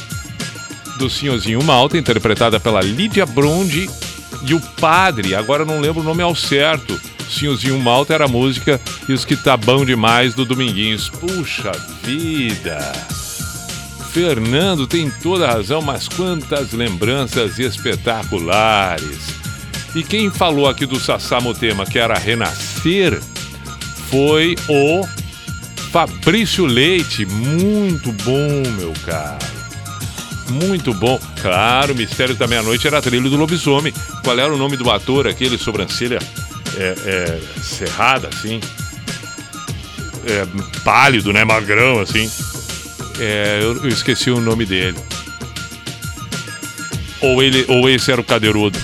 [0.99, 3.89] do senhorzinho Malta, interpretada pela Lídia Brondi,
[4.47, 7.01] e o padre, agora não lembro o nome ao certo.
[7.31, 11.09] Senhorzinho Malta era a música Isso que tá bom demais do Dominguinhos.
[11.09, 11.71] Puxa
[12.03, 12.81] vida!
[14.13, 19.41] Fernando tem toda a razão, mas quantas lembranças espetaculares!
[19.95, 23.21] E quem falou aqui do Sassamutema que era renascer
[24.09, 25.07] foi o
[25.91, 27.25] Fabrício Leite.
[27.27, 29.39] Muito bom, meu caro.
[30.51, 31.19] Muito bom.
[31.41, 33.93] Claro, Mistério da Meia-Noite era a trilha do lobisomem.
[34.25, 35.29] Qual era o nome do ator?
[35.29, 36.19] Aquele sobrancelha
[36.77, 38.61] é, é, cerrada, assim.
[40.27, 40.47] É,
[40.83, 41.45] pálido, né?
[41.45, 42.29] Magrão, assim.
[43.19, 44.99] É, eu, eu esqueci o nome dele.
[47.21, 48.79] Ou, ele, ou esse era o Cadeirudo.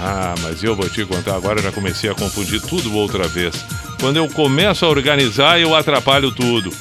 [0.00, 3.54] Ah, mas eu vou te contar, agora já comecei a confundir tudo outra vez.
[4.00, 6.72] Quando eu começo a organizar, eu atrapalho tudo.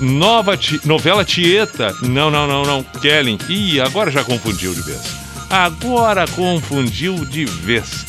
[0.00, 1.92] Nova ti- novela Tieta.
[2.02, 2.82] Não, não, não, não.
[3.00, 3.38] Kellen.
[3.48, 5.00] Ih, agora já confundiu de vez.
[5.50, 8.06] Agora confundiu de vez.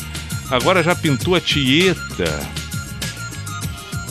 [0.50, 2.40] Agora já pintou a Tieta.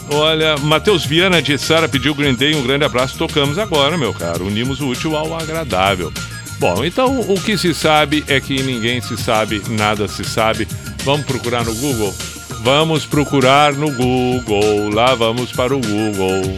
[0.10, 3.18] Olha, Matheus Viana de Sara pediu Green Day, um grande abraço.
[3.18, 4.46] Tocamos agora, meu caro.
[4.46, 6.12] Unimos o útil ao agradável.
[6.60, 10.68] Bom, então o que se sabe é que ninguém se sabe, nada se sabe.
[11.04, 12.16] Vamos procurar no Google?
[12.62, 14.90] Vamos procurar no Google.
[14.94, 16.58] Lá vamos para o Google.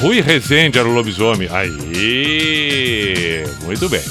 [0.00, 1.48] Rui Rezende era o lobisomem.
[1.50, 4.02] Aí, muito bem.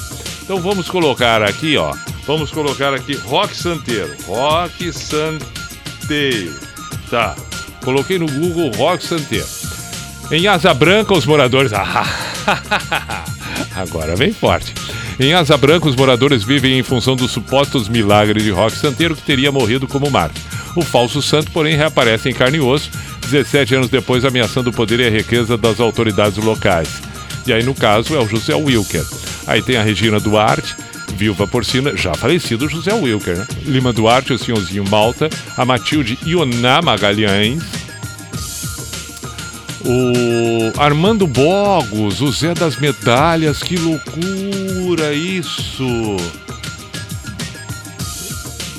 [0.42, 1.94] Então vamos colocar aqui, ó.
[2.26, 4.14] Vamos colocar aqui Rock Santeiro.
[4.26, 6.54] Rock Santeiro.
[7.10, 7.34] Tá.
[7.82, 9.46] Coloquei no Google Rock Santeiro.
[10.30, 11.72] Em Asa Branca, os moradores.
[13.76, 14.72] Agora vem forte.
[15.20, 19.22] Em Asa Branca, os moradores vivem em função dos supostos milagres de Rock Santeiro, que
[19.22, 20.40] teria morrido como Marte.
[20.74, 22.90] O falso santo, porém, reaparece em carne e osso,
[23.30, 26.88] 17 anos depois, ameaçando o poder e a riqueza das autoridades locais.
[27.46, 29.04] E aí, no caso, é o José Wilker.
[29.46, 30.74] Aí tem a Regina Duarte,
[31.22, 33.46] viúva porcina, já falecido José Wilker?
[33.64, 37.62] Lima Duarte, o senhorzinho Malta, a Matilde Ioná Magalhães,
[39.84, 46.16] o Armando Bogos, o Zé das Medalhas, que loucura isso!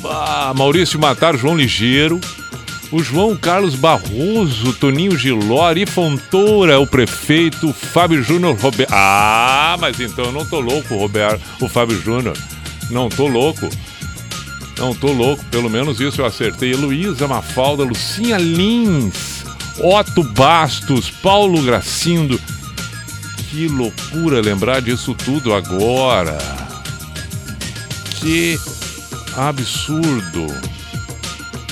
[0.03, 2.19] Ah, Maurício Matar, João Ligeiro,
[2.93, 8.91] o João Carlos Barroso, Toninho Giló, Fontoura, o prefeito, Fábio Júnior Roberto.
[8.93, 12.37] Ah, mas então eu não tô louco, Roberto, o Fábio Júnior.
[12.91, 13.67] Não tô louco.
[14.77, 16.71] Não tô louco, pelo menos isso eu acertei.
[16.71, 19.43] Heloísa Mafalda, Lucinha Lins,
[19.79, 22.39] Otto Bastos, Paulo Gracindo.
[23.49, 26.37] Que loucura lembrar disso tudo agora.
[28.19, 28.59] Que
[29.35, 30.72] absurdo.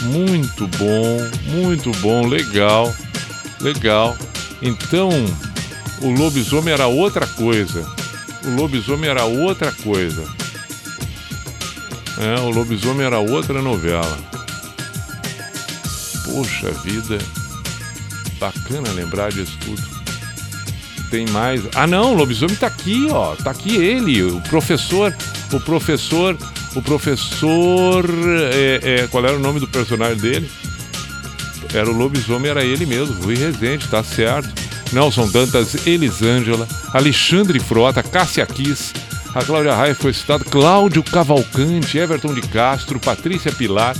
[0.01, 2.93] Muito bom, muito bom, legal,
[3.61, 4.17] legal.
[4.61, 5.09] Então,
[6.01, 7.87] O lobisomem era outra coisa.
[8.43, 10.25] O lobisomem era outra coisa.
[12.17, 14.17] É, o lobisomem era outra novela.
[16.25, 17.19] Poxa vida.
[18.39, 19.81] Bacana lembrar disso tudo.
[21.11, 21.61] Tem mais.
[21.75, 23.35] Ah não, o lobisomem tá aqui, ó.
[23.35, 25.15] Tá aqui ele, o professor.
[25.53, 26.35] O professor.
[26.75, 28.05] O professor.
[28.53, 30.49] é, é, qual era o nome do personagem dele?
[31.73, 34.49] Era o lobisomem, era ele mesmo, Rui Rezende, tá certo.
[34.91, 38.91] Nelson Dantas, Elisângela, Alexandre Frota, Cássia Kiss,
[39.33, 43.95] a Cláudia Raia foi citada, Cláudio Cavalcante, Everton de Castro, Patrícia Pilar,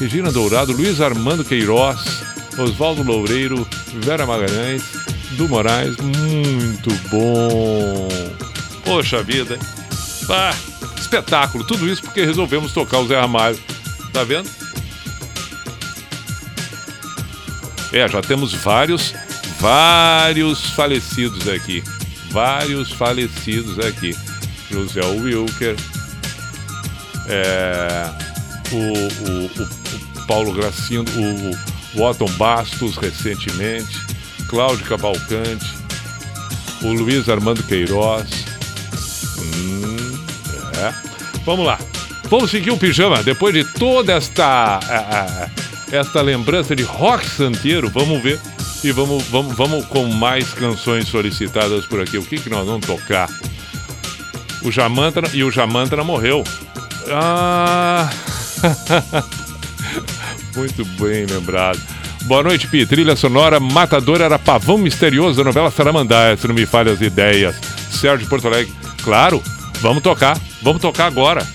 [0.00, 2.22] Regina Dourado, Luiz Armando Queiroz,
[2.58, 3.68] Oswaldo Loureiro,
[4.02, 4.82] Vera Magalhães,
[5.32, 8.08] Du Moraes, muito bom.
[8.84, 9.58] Poxa vida.
[10.30, 10.54] Ah,
[10.98, 13.58] espetáculo, tudo isso porque resolvemos tocar o Zé Ramalho.
[14.12, 14.48] Tá vendo?
[17.92, 19.14] É, já temos vários,
[19.60, 21.82] vários falecidos aqui.
[22.30, 24.16] Vários falecidos aqui.
[24.70, 25.76] José Wilker,
[27.28, 28.10] é,
[28.72, 28.76] o,
[29.30, 34.00] o, o- Paulo Gracindo, o, o Otton Bastos recentemente,
[34.48, 35.66] Cláudio Cavalcante,
[36.80, 38.26] o Luiz Armando Queiroz.
[41.44, 41.78] Vamos lá.
[42.30, 43.22] Vamos seguir o pijama.
[43.22, 45.50] Depois de toda esta, a- a-
[45.90, 48.40] esta lembrança de rock santeiro, vamos ver.
[48.84, 52.18] E vamos, vamos, vamos com mais canções solicitadas por aqui.
[52.18, 53.28] O que, que nós vamos tocar?
[54.62, 56.42] O Jamantra e o Jamantra morreu.
[57.10, 58.10] Ah!
[60.56, 61.80] Muito bem lembrado.
[62.22, 62.86] Boa noite, Pi.
[62.86, 67.54] Trilha sonora Matador era pavão misterioso da novela Saramandá, se não me falha as ideias.
[67.90, 68.72] Sérgio Porto Alegre.
[69.02, 69.42] Claro,
[69.82, 70.38] vamos tocar.
[70.62, 71.46] Vamos tocar agora.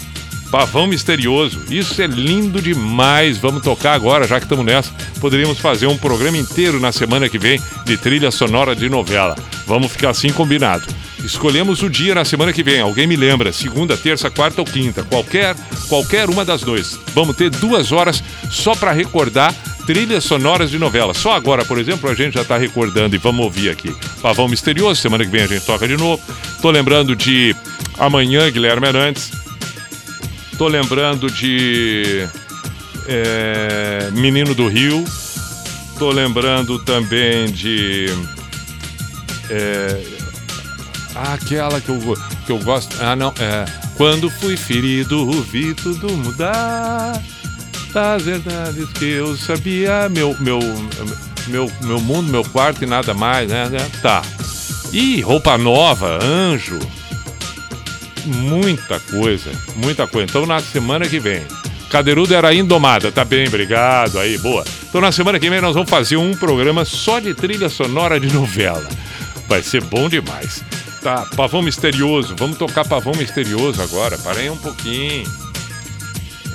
[0.52, 1.62] Pavão misterioso.
[1.70, 3.38] Isso é lindo demais.
[3.38, 4.92] Vamos tocar agora, já que estamos nessa.
[5.20, 9.36] Poderíamos fazer um programa inteiro na semana que vem de trilha sonora de novela.
[9.66, 10.86] Vamos ficar assim combinado.
[11.24, 12.80] Escolhemos o dia na semana que vem.
[12.80, 13.52] Alguém me lembra?
[13.52, 15.04] Segunda, terça, quarta ou quinta.
[15.04, 15.56] Qualquer,
[15.90, 16.98] qualquer uma das duas.
[17.14, 19.54] Vamos ter duas horas só para recordar
[19.86, 21.14] trilhas sonoras de novela.
[21.14, 23.94] Só agora, por exemplo, a gente já está recordando e vamos ouvir aqui.
[24.22, 26.22] Pavão Misterioso, semana que vem a gente toca de novo.
[26.62, 27.56] Tô lembrando de
[27.98, 29.32] Amanhã, Guilherme Arantes.
[30.58, 32.28] Tô lembrando de
[33.08, 35.04] é, Menino do Rio.
[35.98, 38.06] Tô lembrando também de.
[39.50, 40.04] é,
[41.16, 42.96] aquela que eu, que eu gosto.
[43.02, 43.34] Ah, não.
[43.40, 43.66] É,
[43.96, 47.22] quando fui ferido, vi tudo mudar.
[47.94, 50.08] Das verdades que eu sabia.
[50.10, 50.60] Meu, meu,
[51.48, 53.70] meu, meu mundo, meu quarto e nada mais, né?
[53.70, 53.90] né?
[54.04, 54.22] Tá.
[54.94, 56.80] E roupa nova, anjo
[58.28, 60.28] muita coisa, muita coisa.
[60.30, 61.42] Então na semana que vem.
[61.90, 64.20] Cadeirudo era indomada, tá bem, obrigado.
[64.20, 64.64] Aí, boa.
[64.90, 68.34] Então na semana que vem nós vamos fazer um programa só de trilha sonora de
[68.34, 68.88] novela.
[69.48, 70.64] Vai ser bom demais.
[71.02, 72.36] Tá, Pavão Misterioso.
[72.38, 74.18] Vamos tocar Pavão Misterioso agora.
[74.18, 75.26] Parei um pouquinho.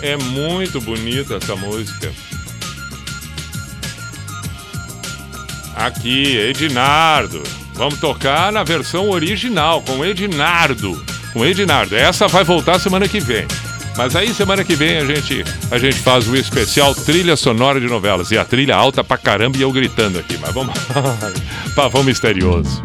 [0.02, 2.12] É muito bonita essa música.
[5.74, 7.42] Aqui, Edinardo.
[7.74, 11.02] Vamos tocar na versão original, com Edinardo.
[11.32, 11.96] Com Edinardo.
[11.96, 13.46] Essa vai voltar semana que vem.
[13.96, 17.86] Mas aí semana que vem a gente, a gente faz o especial trilha sonora de
[17.86, 18.30] novelas.
[18.30, 20.38] E a trilha alta pra caramba e eu gritando aqui.
[20.38, 20.74] Mas vamos.
[21.74, 22.82] Pavão misterioso.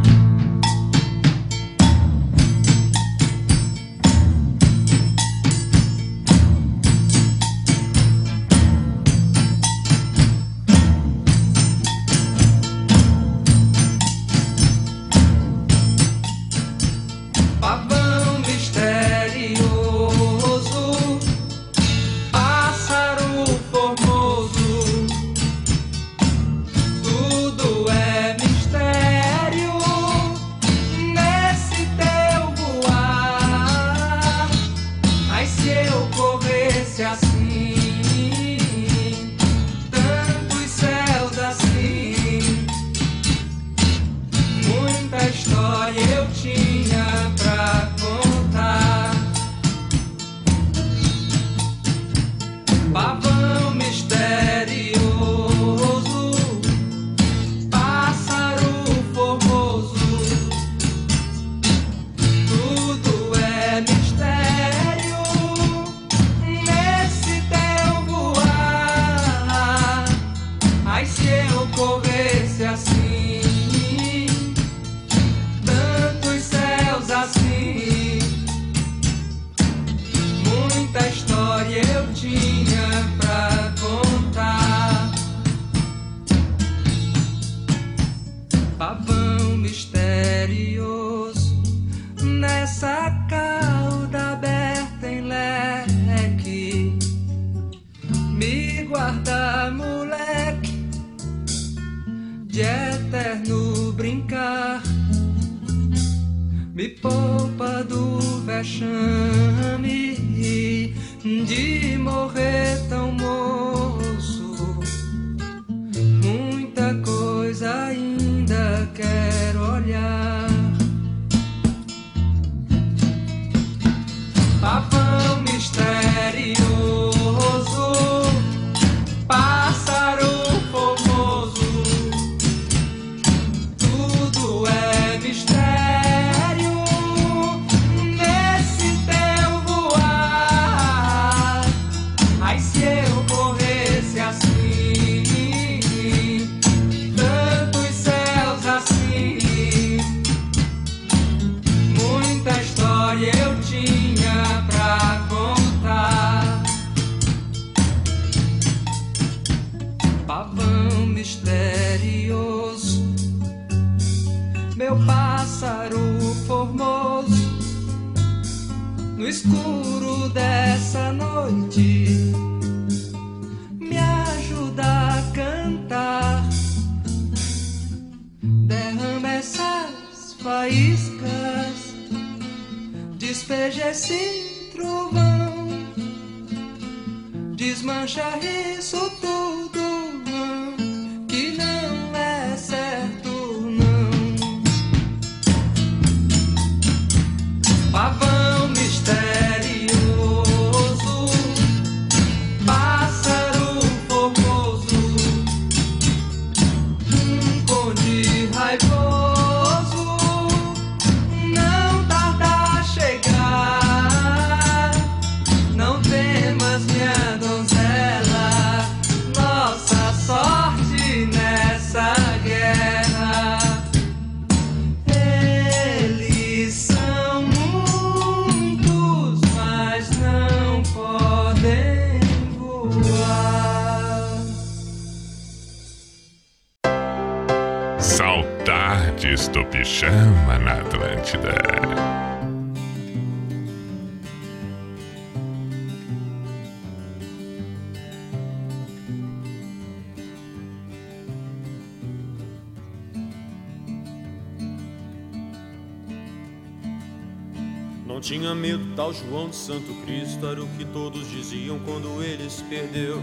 [259.07, 263.21] Tal João de Santo Cristo era o que todos diziam quando ele se perdeu.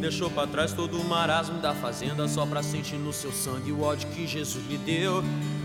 [0.00, 3.82] Deixou pra trás todo o marasmo da fazenda só pra sentir no seu sangue o
[3.82, 5.22] ódio que Jesus lhe deu.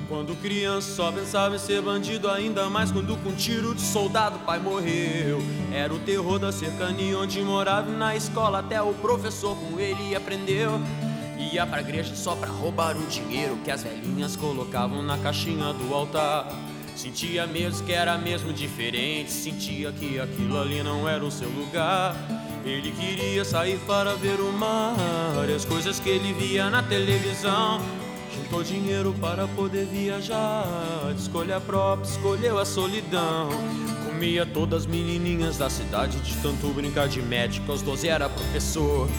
[0.10, 4.60] Quando criança só pensava em ser bandido, ainda mais quando com tiro de soldado pai
[4.60, 5.40] morreu.
[5.72, 10.72] Era o terror da cercania onde morava na escola até o professor com ele aprendeu.
[11.53, 15.94] Ia pra igreja só pra roubar o dinheiro que as velhinhas colocavam na caixinha do
[15.94, 16.48] altar.
[16.95, 22.15] Sentia mesmo que era mesmo diferente, sentia que aquilo ali não era o seu lugar.
[22.64, 24.95] Ele queria sair para ver o mar
[25.49, 27.82] e as coisas que ele via na televisão.
[28.36, 30.65] Juntou dinheiro para poder viajar,
[31.14, 33.49] de escolha própria, escolheu a solidão.
[34.06, 39.10] Comia todas as menininhas da cidade, de tanto brincar de médico, aos 12 era professor.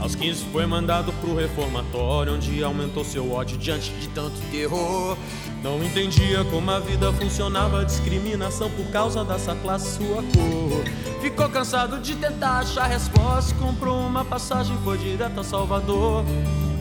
[0.00, 5.16] Aos 15 foi mandado pro reformatório, onde aumentou seu ódio diante de tanto terror.
[5.62, 10.84] Não entendia como a vida funcionava, discriminação por causa dessa classe, sua cor.
[11.22, 16.24] Ficou cansado de tentar achar resposta, comprou uma passagem, foi direto a Salvador.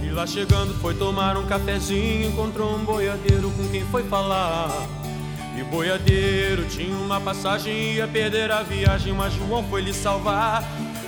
[0.03, 4.69] E lá chegando foi tomar um cafezinho, encontrou um boiadeiro com quem foi falar.
[5.55, 10.63] E o boiadeiro tinha uma passagem, ia perder a viagem, mas João foi lhe salvar.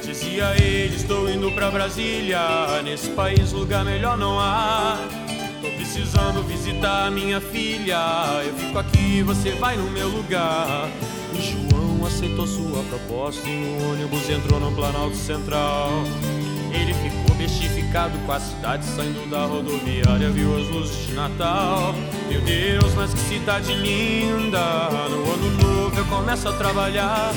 [0.05, 2.39] Dizia ele, estou indo pra Brasília,
[2.83, 4.99] nesse país lugar melhor não há.
[5.61, 7.97] Tô precisando visitar minha filha,
[8.45, 10.87] eu fico aqui, você vai no meu lugar.
[11.33, 15.89] E João aceitou sua proposta e no ônibus entrou no Planalto Central.
[16.71, 21.95] Ele ficou bestificado com a cidade saindo da rodoviária, viu as luzes de Natal.
[22.29, 24.59] Meu Deus, mas que cidade linda!
[25.09, 27.33] No ano novo eu começo a trabalhar.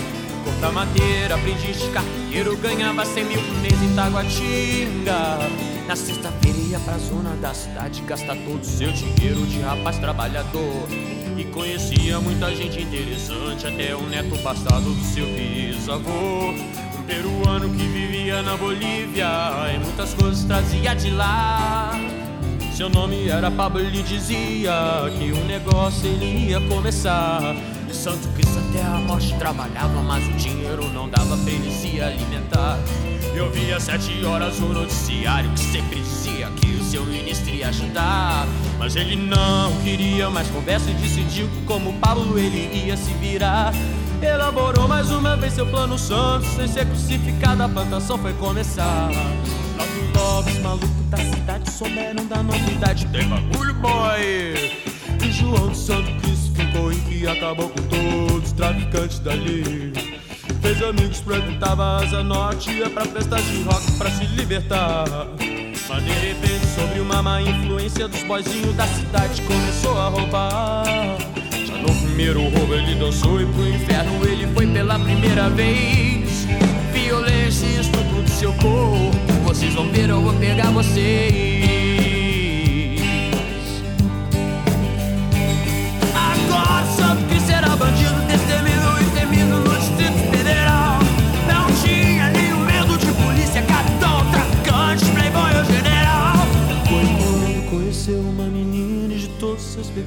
[0.49, 5.39] Cortar madeira, aprendiz de carteiro, ganhava 100 mil por mês em Taguatinga.
[5.87, 10.89] Na sexta-feira ia pra zona da cidade gastar todo o seu dinheiro de rapaz trabalhador.
[11.37, 16.53] E conhecia muita gente interessante, até o neto passado do seu bisavô.
[16.99, 19.29] Um peruano que vivia na Bolívia
[19.75, 21.93] e muitas coisas trazia de lá.
[22.75, 24.73] Seu nome era Pablo, ele dizia
[25.19, 27.55] que um negócio ele ia começar.
[27.95, 32.79] Santo Cristo até a morte trabalhava, mas o dinheiro não dava pra ele se alimentar.
[33.35, 38.47] Eu via sete horas o noticiário que sempre dizia que o seu ministro ia ajudar.
[38.79, 43.73] Mas ele não queria mais conversa e decidiu que como Pablo ele ia se virar.
[44.21, 49.11] Elaborou mais uma vez seu plano santo, sem ser crucificado, a plantação foi começar.
[50.17, 54.98] Logo logo os malucos da cidade souberam da novidade, tem bagulho boy.
[55.25, 59.93] E João de Santo Cristo ficou em que acabou com todos os traficantes dali.
[60.61, 65.05] Fez amigos, frequentava Asa Norte, ia pra festas de rock pra se libertar.
[65.89, 70.85] Mas de repente, sobre uma má influência dos boizinhos da cidade, começou a roubar.
[71.67, 76.47] Já no primeiro roubo ele dançou e pro inferno ele foi pela primeira vez.
[76.93, 81.88] Violência e estupro do seu corpo, vocês vão ver, eu vou pegar vocês.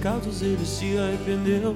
[0.02, 1.76] Pecados ele se arrependeu.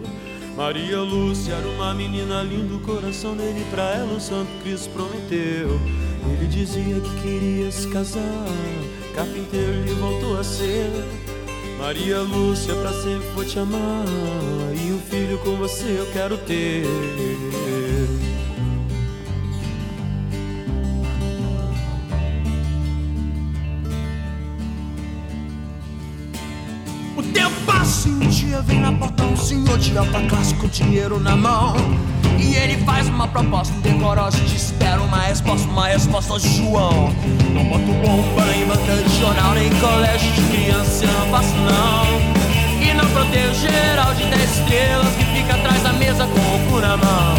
[0.57, 5.80] Maria Lúcia era uma menina linda, o coração dele pra ela o Santo Cristo prometeu.
[6.32, 8.48] Ele dizia que queria se casar,
[9.14, 11.24] carpinteiro ele voltou a ser.
[11.86, 14.06] Maria Lúcia, pra sempre vou te amar.
[14.74, 16.84] E um filho com você eu quero ter.
[27.16, 30.68] O tempo passa e um dia vem na porta um senhor de alta classe com
[30.68, 31.76] dinheiro na mão.
[32.40, 37.14] E ele faz uma proposta indecorosa e te espera uma resposta, uma resposta João.
[37.53, 42.45] Não boto bomba em banca de jornal, nem colégio de criança, não faço não.
[42.82, 46.80] E não protejo geral de 10 estrelas que fica atrás da mesa com o cu
[46.80, 47.36] na mão.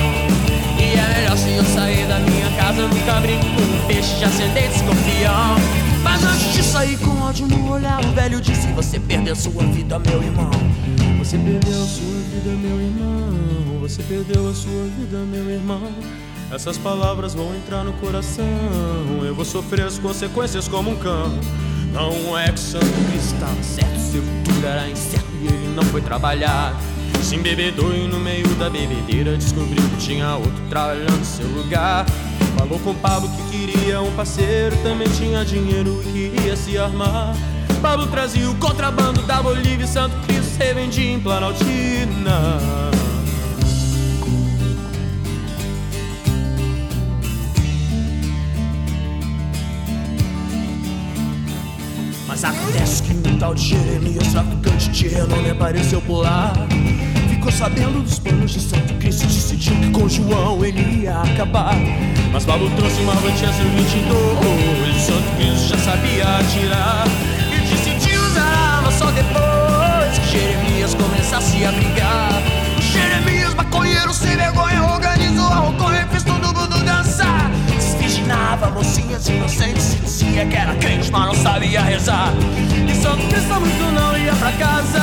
[0.78, 4.14] E é melhor se eu sair da minha casa, eu nunca brinco com um peixe
[4.16, 5.56] de ascendente escorpião.
[6.02, 9.98] Mas antes de sair com ódio no olhar, o velho disse: Você perdeu sua vida,
[9.98, 10.51] meu irmão.
[11.18, 13.65] Você perdeu sua vida, meu irmão.
[13.86, 15.80] Você perdeu a sua vida, meu irmão.
[16.50, 18.44] Essas palavras vão entrar no coração.
[19.24, 21.38] Eu vou sofrer as consequências como um cão.
[21.92, 22.84] Não é que Santo
[23.14, 26.76] estava certo, seu futuro era incerto e ele não foi trabalhar.
[27.22, 32.06] Se embebedou e no meio da bebedeira descobriu que tinha outro trabalhando seu lugar.
[32.58, 37.36] Falou com Pablo que queria um parceiro, também tinha dinheiro e queria se armar.
[37.80, 42.96] Pablo trazia o contrabando da Bolívia e Santo Cristo revendia em Planaltina.
[52.38, 56.52] Mas acontece que um tal de Jeremias, traficante de renome, apareceu por lá.
[57.30, 61.74] Ficou sabendo dos planos de Santo Cristo decidiu que com João ele ia acabar.
[62.30, 65.25] Mas Pablo trouxe uma Avantia 122, Santo
[81.76, 82.32] sabia rezar.
[82.88, 85.02] E Santo Cristo muito não ia pra casa.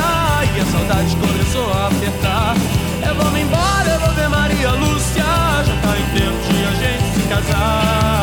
[0.56, 2.54] E a saudade começou a apertar.
[3.06, 5.22] Eu vou me embora, eu vou ver Maria Lúcia.
[5.22, 8.13] Já tá em tempo de a gente se casar.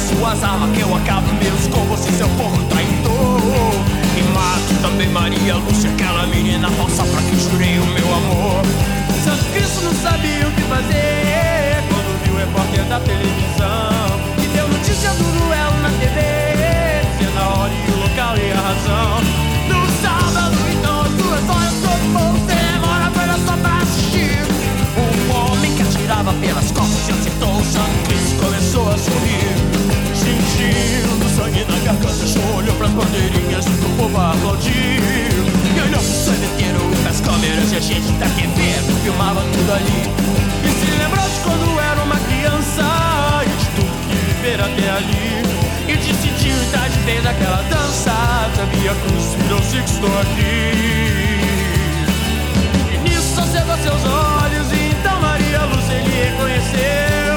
[0.00, 3.40] Suas armas, que eu acabo mesmo com você, seu porco traidor.
[4.16, 8.62] E mato também Maria Lúcia, aquela menina falsa pra quem jurei o meu amor.
[9.24, 14.20] Santo Cristo não sabia o que fazer quando viu o repórter da televisão.
[14.42, 16.20] E deu notícia do duelo na TV,
[17.18, 19.20] dizendo a hora e o local e a razão.
[19.68, 24.40] No sábado, então, às duas horas, todo mundo demora para só pra assistir.
[24.96, 27.62] Um homem que atirava pelas costas e acertou o
[28.06, 28.19] Cristo
[28.80, 29.54] começou a sorrir.
[30.14, 35.00] Sentindo sangue na garganta, olhou pras bandeirinhas pro povo aplaudir.
[35.76, 40.02] E olhou pro sandeteiro e pras câmeras e a gente da TV filmava tudo ali.
[40.64, 42.84] E se lembrou de quando era uma criança
[43.44, 45.42] e de tudo que viver até ali.
[45.88, 48.12] E decidiu estar de vez aquela dança.
[48.56, 50.72] Sabia cruz, virou se que estou aqui.
[52.92, 57.29] E nisso acendeu seus olhos e então Maria Lúcia ele reconheceu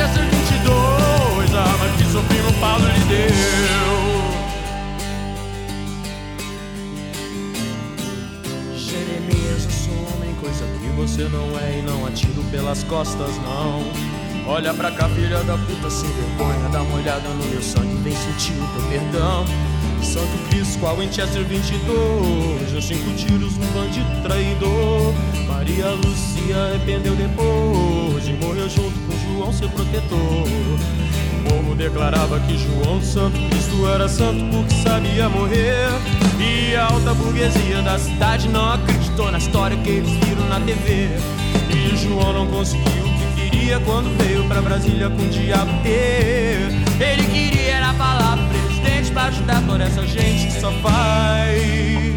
[0.00, 0.54] se a serpente
[1.98, 3.30] que sofrer ah, no Paulo lhe deu.
[8.76, 13.84] Jeremias, eu sou homem, coisa que você não é, e não atiro pelas costas, não.
[14.46, 16.68] Olha pra cá, filha da puta, sem vergonha.
[16.72, 19.44] Dá uma olhada no meu sangue, vem sentir o teu perdão.
[20.02, 22.72] Santo Cristo, qual Winchester 22?
[22.72, 25.12] Os cinco tiros no bandido traidor.
[25.46, 28.99] Maria Lucia arrependeu depois e morreu junto
[29.40, 30.18] João, seu protetor.
[30.18, 35.88] O povo declarava que João Santo Cristo era santo porque sabia morrer.
[36.38, 41.08] E a alta burguesia da cidade não acreditou na história que eles viram na TV
[41.70, 47.24] E João não conseguiu o que queria quando veio pra Brasília com o diabo Ele
[47.30, 52.09] queria era falar presidente pra ajudar toda essa gente que só faz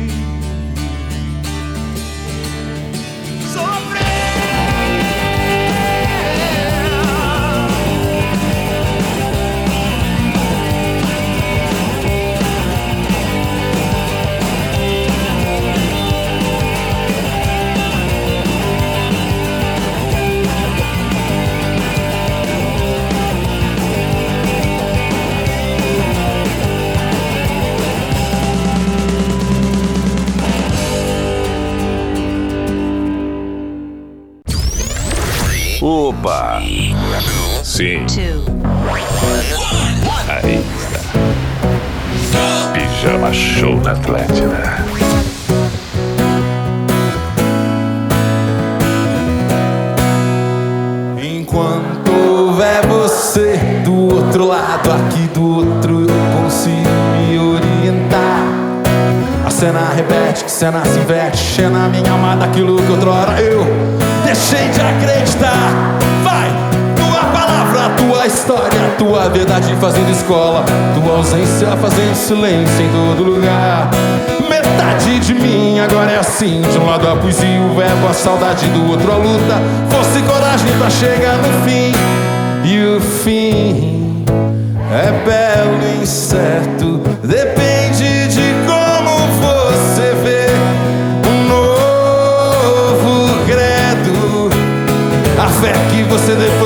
[35.83, 36.61] Opa!
[37.61, 38.05] Sim.
[40.29, 40.63] Aí
[42.21, 42.71] está.
[42.71, 45.02] Pijama Show na Atlântida.
[60.63, 63.65] Cena se inverte, cena minha alma daquilo que outrora eu
[64.23, 65.99] deixei de acreditar.
[66.23, 66.49] Vai,
[66.95, 70.63] tua palavra, tua história, tua verdade fazendo escola,
[70.95, 73.89] tua ausência fazendo silêncio em todo lugar.
[74.49, 78.65] Metade de mim agora é assim, de um lado a poesia, o verbo, a saudade
[78.67, 79.61] do outro a luta.
[79.89, 81.91] Fosse coragem pra chegar no fim,
[82.63, 84.23] e o fim
[84.93, 87.52] é belo e incerto, depende
[96.23, 96.62] você deposita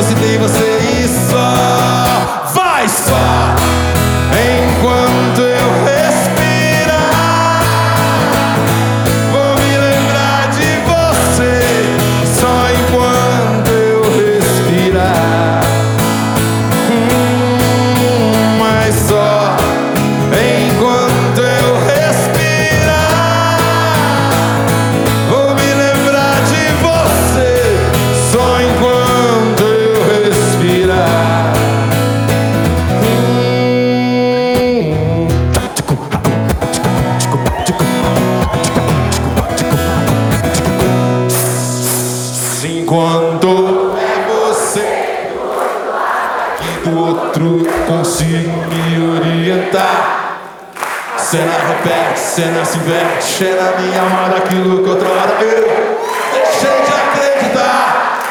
[52.38, 55.98] cena se inverte, cheira minha alma daquilo que outrora eu
[56.34, 58.22] deixei de acreditar.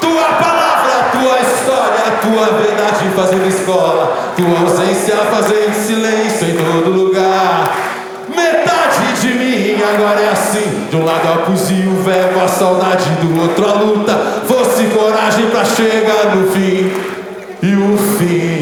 [0.00, 7.70] Tua palavra, tua história, tua verdade fazendo escola, tua ausência fazendo silêncio em todo lugar.
[8.34, 13.10] Metade de mim agora é assim, de um lado a poesia, o verbo, a saudade,
[13.20, 14.14] do outro a luta.
[14.48, 16.90] Fosse coragem pra chegar no fim,
[17.62, 18.61] e o fim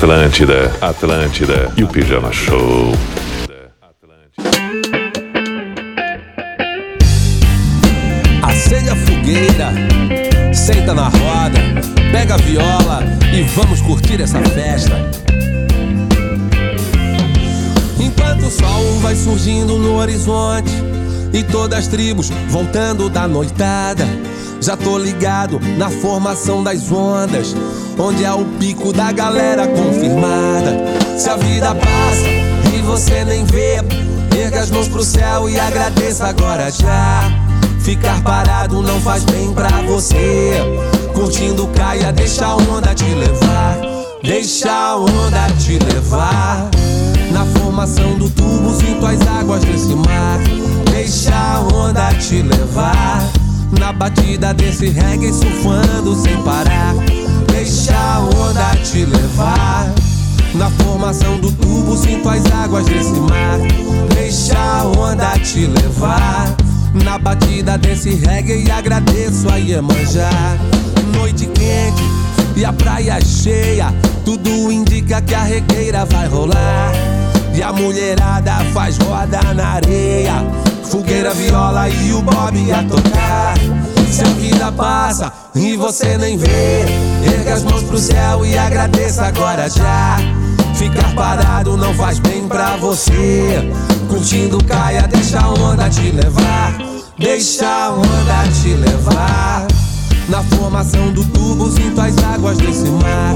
[0.00, 2.90] Atlântida, Atlântida e o Pijama Show.
[8.42, 11.60] Acende a fogueira, senta na roda,
[12.10, 14.96] pega a viola e vamos curtir essa festa.
[18.00, 20.72] Enquanto o sol vai surgindo no horizonte,
[21.30, 24.06] e todas as tribos voltando da noitada.
[24.60, 27.56] Já tô ligado na formação das ondas,
[27.98, 30.76] onde é o pico da galera confirmada.
[31.18, 32.28] Se a vida passa
[32.74, 33.76] e você nem vê,
[34.38, 37.22] erga as mãos pro céu e agradeça agora já.
[37.80, 40.52] Ficar parado não faz bem pra você.
[41.14, 43.78] Curtindo caia, deixa a onda te levar.
[44.22, 46.68] Deixa a onda te levar.
[47.32, 50.38] Na formação do tubo, sinto as águas desse mar.
[50.90, 53.22] Deixa a onda te levar.
[53.78, 56.94] Na batida desse reggae, surfando sem parar.
[57.50, 59.92] Deixa a onda te levar.
[60.54, 63.58] Na formação do tubo, sinto as águas desse mar.
[64.14, 66.54] Deixa a onda te levar.
[67.04, 70.30] Na batida desse reggae, agradeço a Iemanjá.
[71.14, 72.02] Noite quente
[72.56, 73.94] e a praia cheia.
[74.24, 76.92] Tudo indica que a regueira vai rolar.
[77.54, 80.44] E a mulherada faz roda na areia.
[80.84, 83.54] Fogueira, viola e o Bob a tocar.
[84.10, 86.84] Se a vida passa e você nem vê,
[87.24, 90.18] erga as mãos pro céu e agradeça agora já.
[90.74, 93.70] Ficar parado não faz bem pra você.
[94.08, 96.74] Curtindo caia, deixa a onda te levar.
[97.18, 99.66] Deixa a onda te levar.
[100.28, 103.34] Na formação do tubo, sinto as águas desse mar.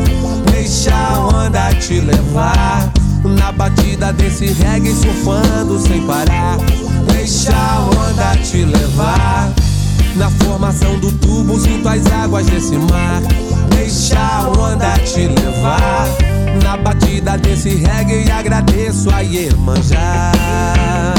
[0.50, 2.92] Deixa a onda te levar.
[3.24, 6.58] Na batida desse reggae, surfando sem parar.
[7.10, 9.50] Deixa a onda te levar.
[10.16, 13.22] Na formação do tubo, sinto as águas desse mar.
[13.70, 16.06] Deixa a onda te levar.
[16.62, 21.13] Na batida desse reggae, agradeço a Iemanjá.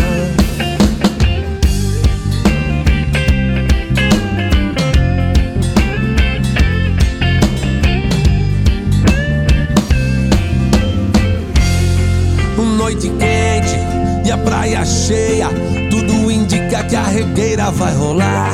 [12.86, 13.80] Noite quente
[14.24, 15.50] e a praia cheia,
[15.90, 18.52] tudo indica que a regueira vai rolar.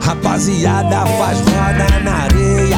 [0.00, 2.76] Rapaziada faz roda na areia,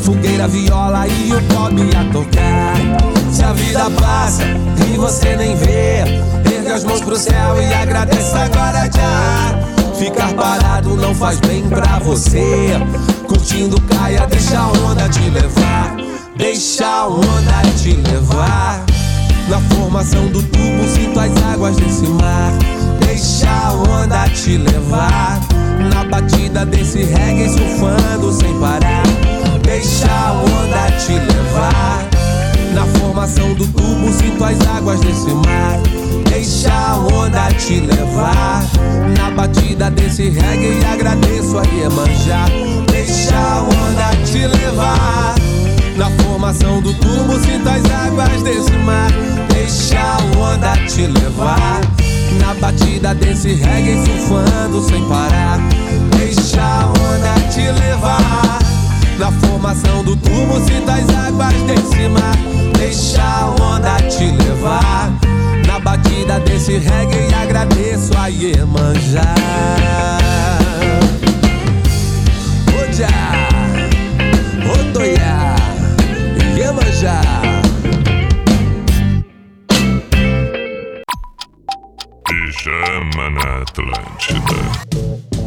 [0.00, 3.32] fogueira, viola e o pop a tocar.
[3.32, 4.44] Se a vida passa
[4.86, 6.04] e você nem vê,
[6.56, 9.58] erga as mãos pro céu e agradeça agora já.
[9.98, 12.74] Ficar parado não faz bem pra você.
[13.26, 15.96] Curtindo caia, deixa a onda te levar.
[16.36, 18.86] Deixa a onda te levar.
[19.48, 22.52] Na formação do tubo, sinto as águas desse mar.
[23.00, 25.40] Deixa a onda te levar.
[25.92, 29.04] Na batida desse reggae, surfando sem parar.
[29.62, 32.06] Deixa a onda te levar.
[32.74, 35.78] Na formação do tubo, sinto as águas desse mar.
[36.28, 38.62] Deixa a onda te levar.
[39.16, 42.44] Na batida desse reggae, agradeço a Iemanjá.
[42.92, 45.34] Deixa a onda te levar.
[45.96, 49.37] Na formação do tubo, sinto as águas desse mar.
[49.58, 51.80] Deixa a onda te levar.
[52.40, 55.58] Na batida desse reggae, surfando sem parar.
[56.16, 58.60] Deixa a onda te levar.
[59.18, 62.36] Na formação do tubo, sinto as águas desse mar.
[62.78, 65.10] Deixa a onda te levar.
[65.66, 69.34] Na batida desse reggae, agradeço a Iemanjá.
[72.80, 73.08] Oja,
[74.72, 75.56] Otoia,
[76.56, 77.37] Iemanjá.
[82.68, 85.37] Pijama na Atlântida.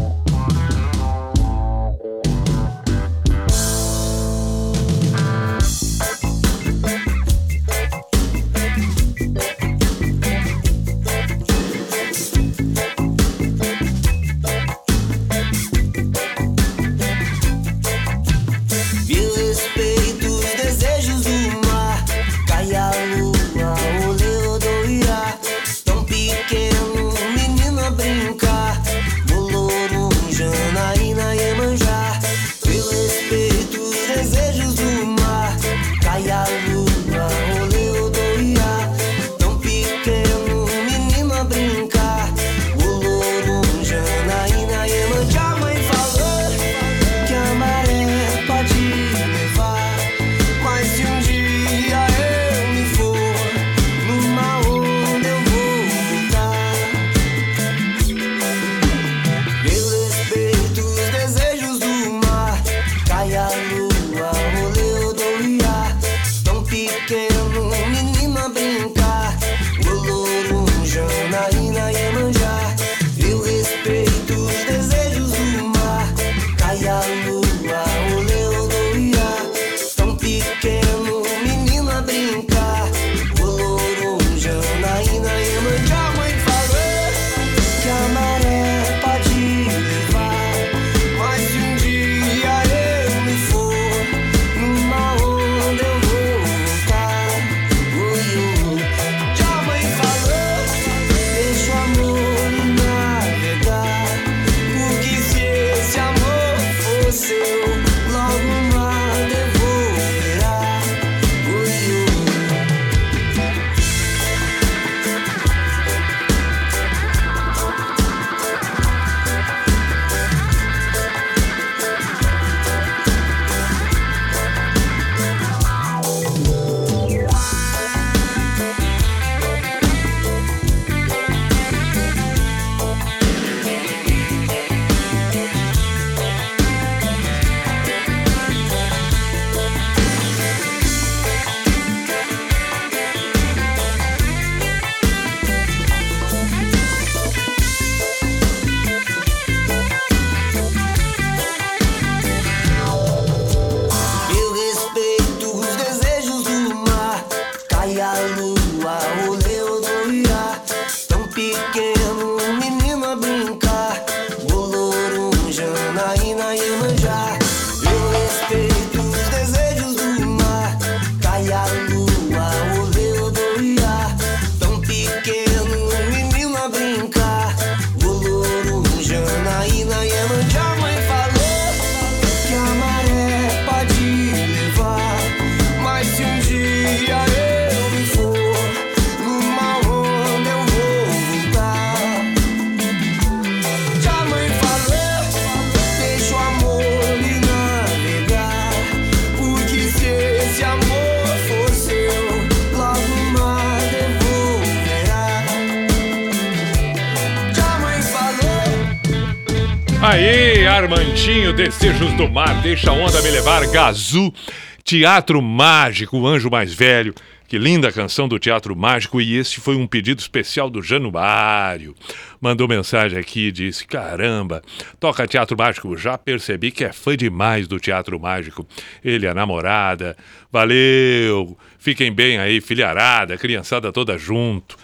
[212.72, 214.34] Deixa a Onda Me Levar, Gazu,
[214.81, 217.14] Teatro Mágico, o Anjo Mais Velho.
[217.45, 221.93] Que linda canção do Teatro Mágico e este foi um pedido especial do Januário.
[222.39, 224.61] Mandou mensagem aqui e disse: Caramba,
[225.02, 228.65] toca Teatro Mágico, já percebi que é fã demais do Teatro Mágico.
[229.03, 230.15] Ele, a namorada,
[230.49, 234.77] valeu, fiquem bem aí, filharada, criançada toda junto.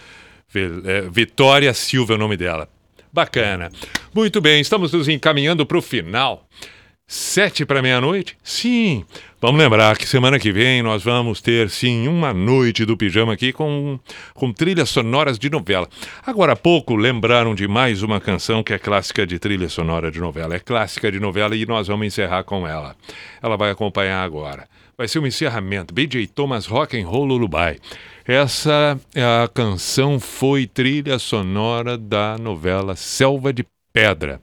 [0.54, 2.68] É, Vitória Silva é o nome dela.
[3.14, 3.72] Bacana.
[4.14, 6.46] Muito bem, estamos nos encaminhando para o final.
[7.10, 8.38] Sete para meia-noite?
[8.44, 9.06] Sim.
[9.40, 13.54] Vamos lembrar que semana que vem nós vamos ter, sim, uma noite do pijama aqui
[13.54, 13.98] com,
[14.34, 15.88] com trilhas sonoras de novela.
[16.26, 20.20] Agora há pouco lembraram de mais uma canção que é clássica de trilha sonora de
[20.20, 20.56] novela.
[20.56, 22.94] É clássica de novela e nós vamos encerrar com ela.
[23.42, 24.68] Ela vai acompanhar agora.
[24.98, 25.94] Vai ser um encerramento.
[25.94, 27.80] BJ Thomas Rock and Roll Lullaby.
[28.26, 34.42] Essa é a canção foi trilha sonora da novela Selva de Pedra.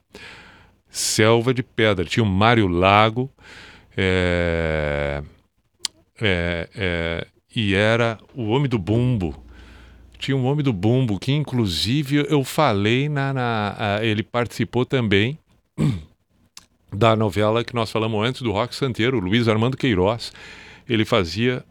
[0.95, 2.05] Selva de Pedra.
[2.05, 3.29] Tinha o Mário Lago.
[3.97, 5.21] é,
[6.21, 9.35] é, é, e era o Homem do Bumbo.
[10.17, 13.33] Tinha um Homem do Bumbo que, inclusive, eu falei na.
[13.33, 15.37] na- a- ele participou também
[16.91, 20.31] da novela que nós falamos antes do Rock Santeiro, Luiz Armando Queiroz.
[20.87, 21.63] Ele fazia.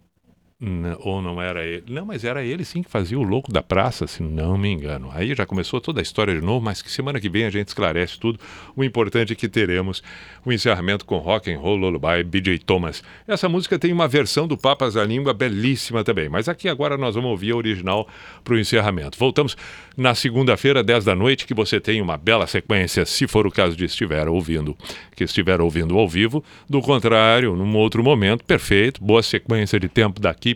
[1.01, 1.85] Ou não era ele?
[1.89, 5.11] Não, mas era ele sim que fazia o Louco da Praça, se não me engano.
[5.13, 7.69] Aí já começou toda a história de novo, mas que semana que vem a gente
[7.69, 8.39] esclarece tudo.
[8.77, 10.03] O importante é que teremos
[10.45, 13.03] o encerramento com Rock and Roll Lullaby, BJ Thomas.
[13.27, 17.17] Essa música tem uma versão do Papas da Língua belíssima também, mas aqui agora nós
[17.17, 18.09] vamos ouvir a original
[18.45, 19.19] para o encerramento.
[19.19, 19.57] Voltamos
[19.97, 23.77] na segunda-feira, 10 da noite, que você tem uma bela sequência, se for o caso
[23.77, 24.77] de estiver ouvindo,
[25.17, 26.45] que estiver ouvindo ao vivo.
[26.69, 30.54] Do contrário, num outro momento, perfeito, boa sequência de tempo daqui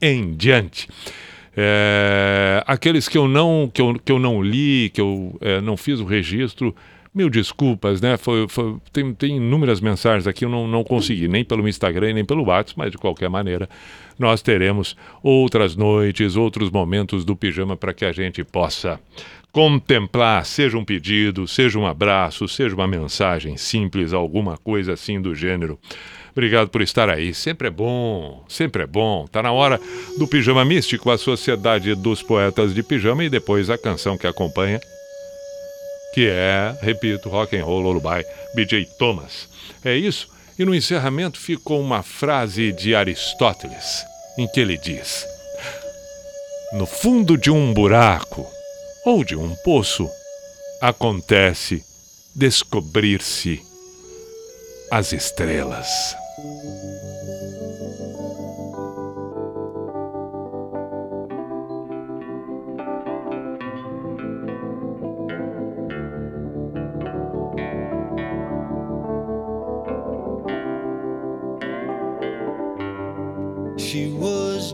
[0.00, 0.88] em diante.
[1.56, 5.76] É, aqueles que eu não que eu, que eu não li, que eu é, não
[5.76, 6.74] fiz o registro,
[7.12, 8.16] mil desculpas, né?
[8.16, 12.24] Foi, foi- tem, tem inúmeras mensagens aqui, eu não, não consegui, nem pelo Instagram, nem
[12.24, 13.68] pelo WhatsApp, mas de qualquer maneira,
[14.18, 19.00] nós teremos outras noites, outros momentos do pijama para que a gente possa
[19.50, 25.34] contemplar, seja um pedido, seja um abraço, seja uma mensagem simples, alguma coisa assim do
[25.34, 25.78] gênero.
[26.38, 27.34] Obrigado por estar aí.
[27.34, 29.26] Sempre é bom, sempre é bom.
[29.26, 29.80] Tá na hora
[30.16, 34.80] do Pijama Místico, a Sociedade dos Poetas de Pijama e depois a canção que acompanha,
[36.14, 38.24] que é, repito, Rock and Roll Lullaby,
[38.54, 39.48] BJ Thomas.
[39.84, 40.28] É isso.
[40.56, 44.04] E no encerramento ficou uma frase de Aristóteles,
[44.38, 45.26] em que ele diz:
[46.74, 48.46] No fundo de um buraco
[49.04, 50.08] ou de um poço
[50.80, 51.82] acontece
[52.36, 53.60] descobrir-se
[54.92, 55.88] as estrelas.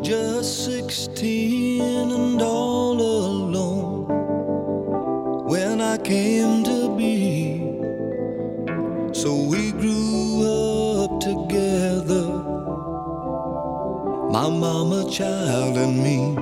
[0.05, 1.81] Just 16
[2.13, 4.05] and all alone
[5.47, 7.81] when I came to be.
[9.15, 10.43] So we grew
[11.05, 12.27] up together,
[14.31, 16.35] my mama, child, and me.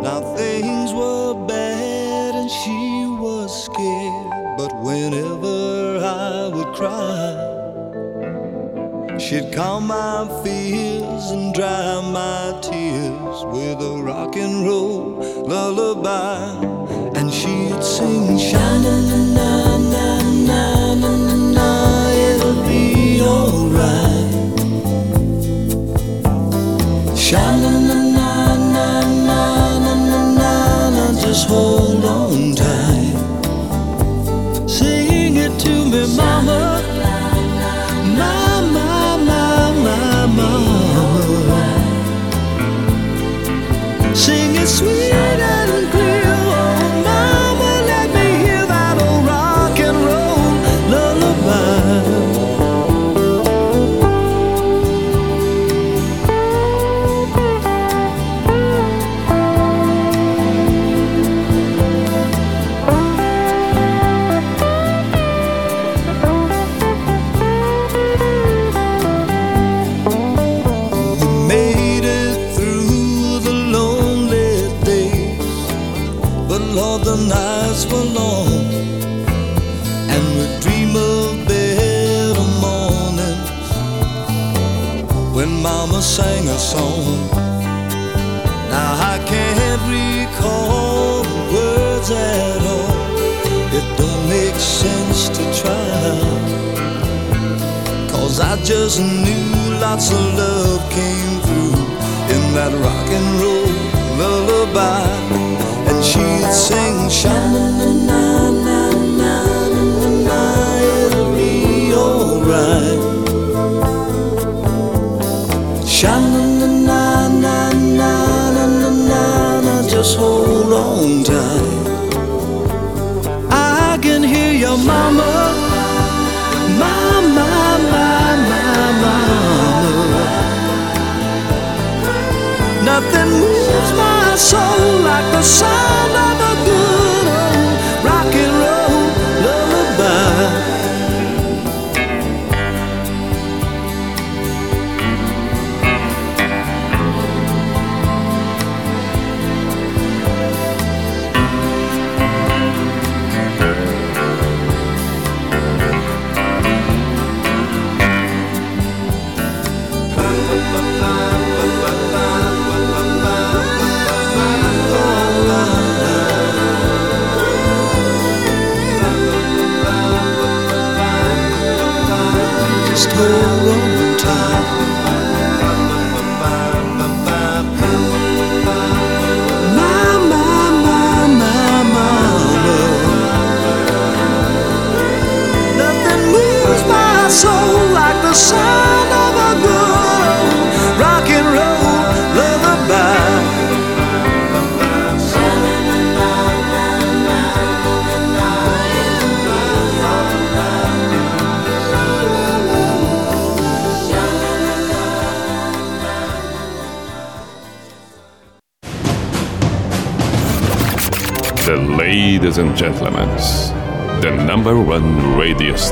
[0.00, 7.47] Now things were bad and she was scared, but whenever I would cry,
[9.18, 16.64] She'd calm my fears and dry my tears with a rock and roll lullaby.
[17.18, 19.78] And she'd sing, sha na na na
[20.46, 23.67] na na na it'll be alright.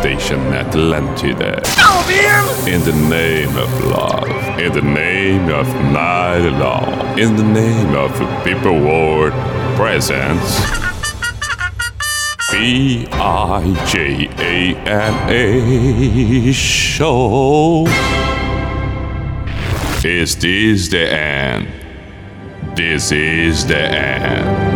[0.07, 1.67] station Atlantide.
[2.69, 4.29] In the name of love,
[4.61, 8.13] in the name of night long, in the name of
[8.45, 9.33] people world
[9.75, 10.61] presence.
[12.53, 17.87] B I J A N A show.
[20.05, 21.67] Is this the end?
[22.77, 24.76] This is the end.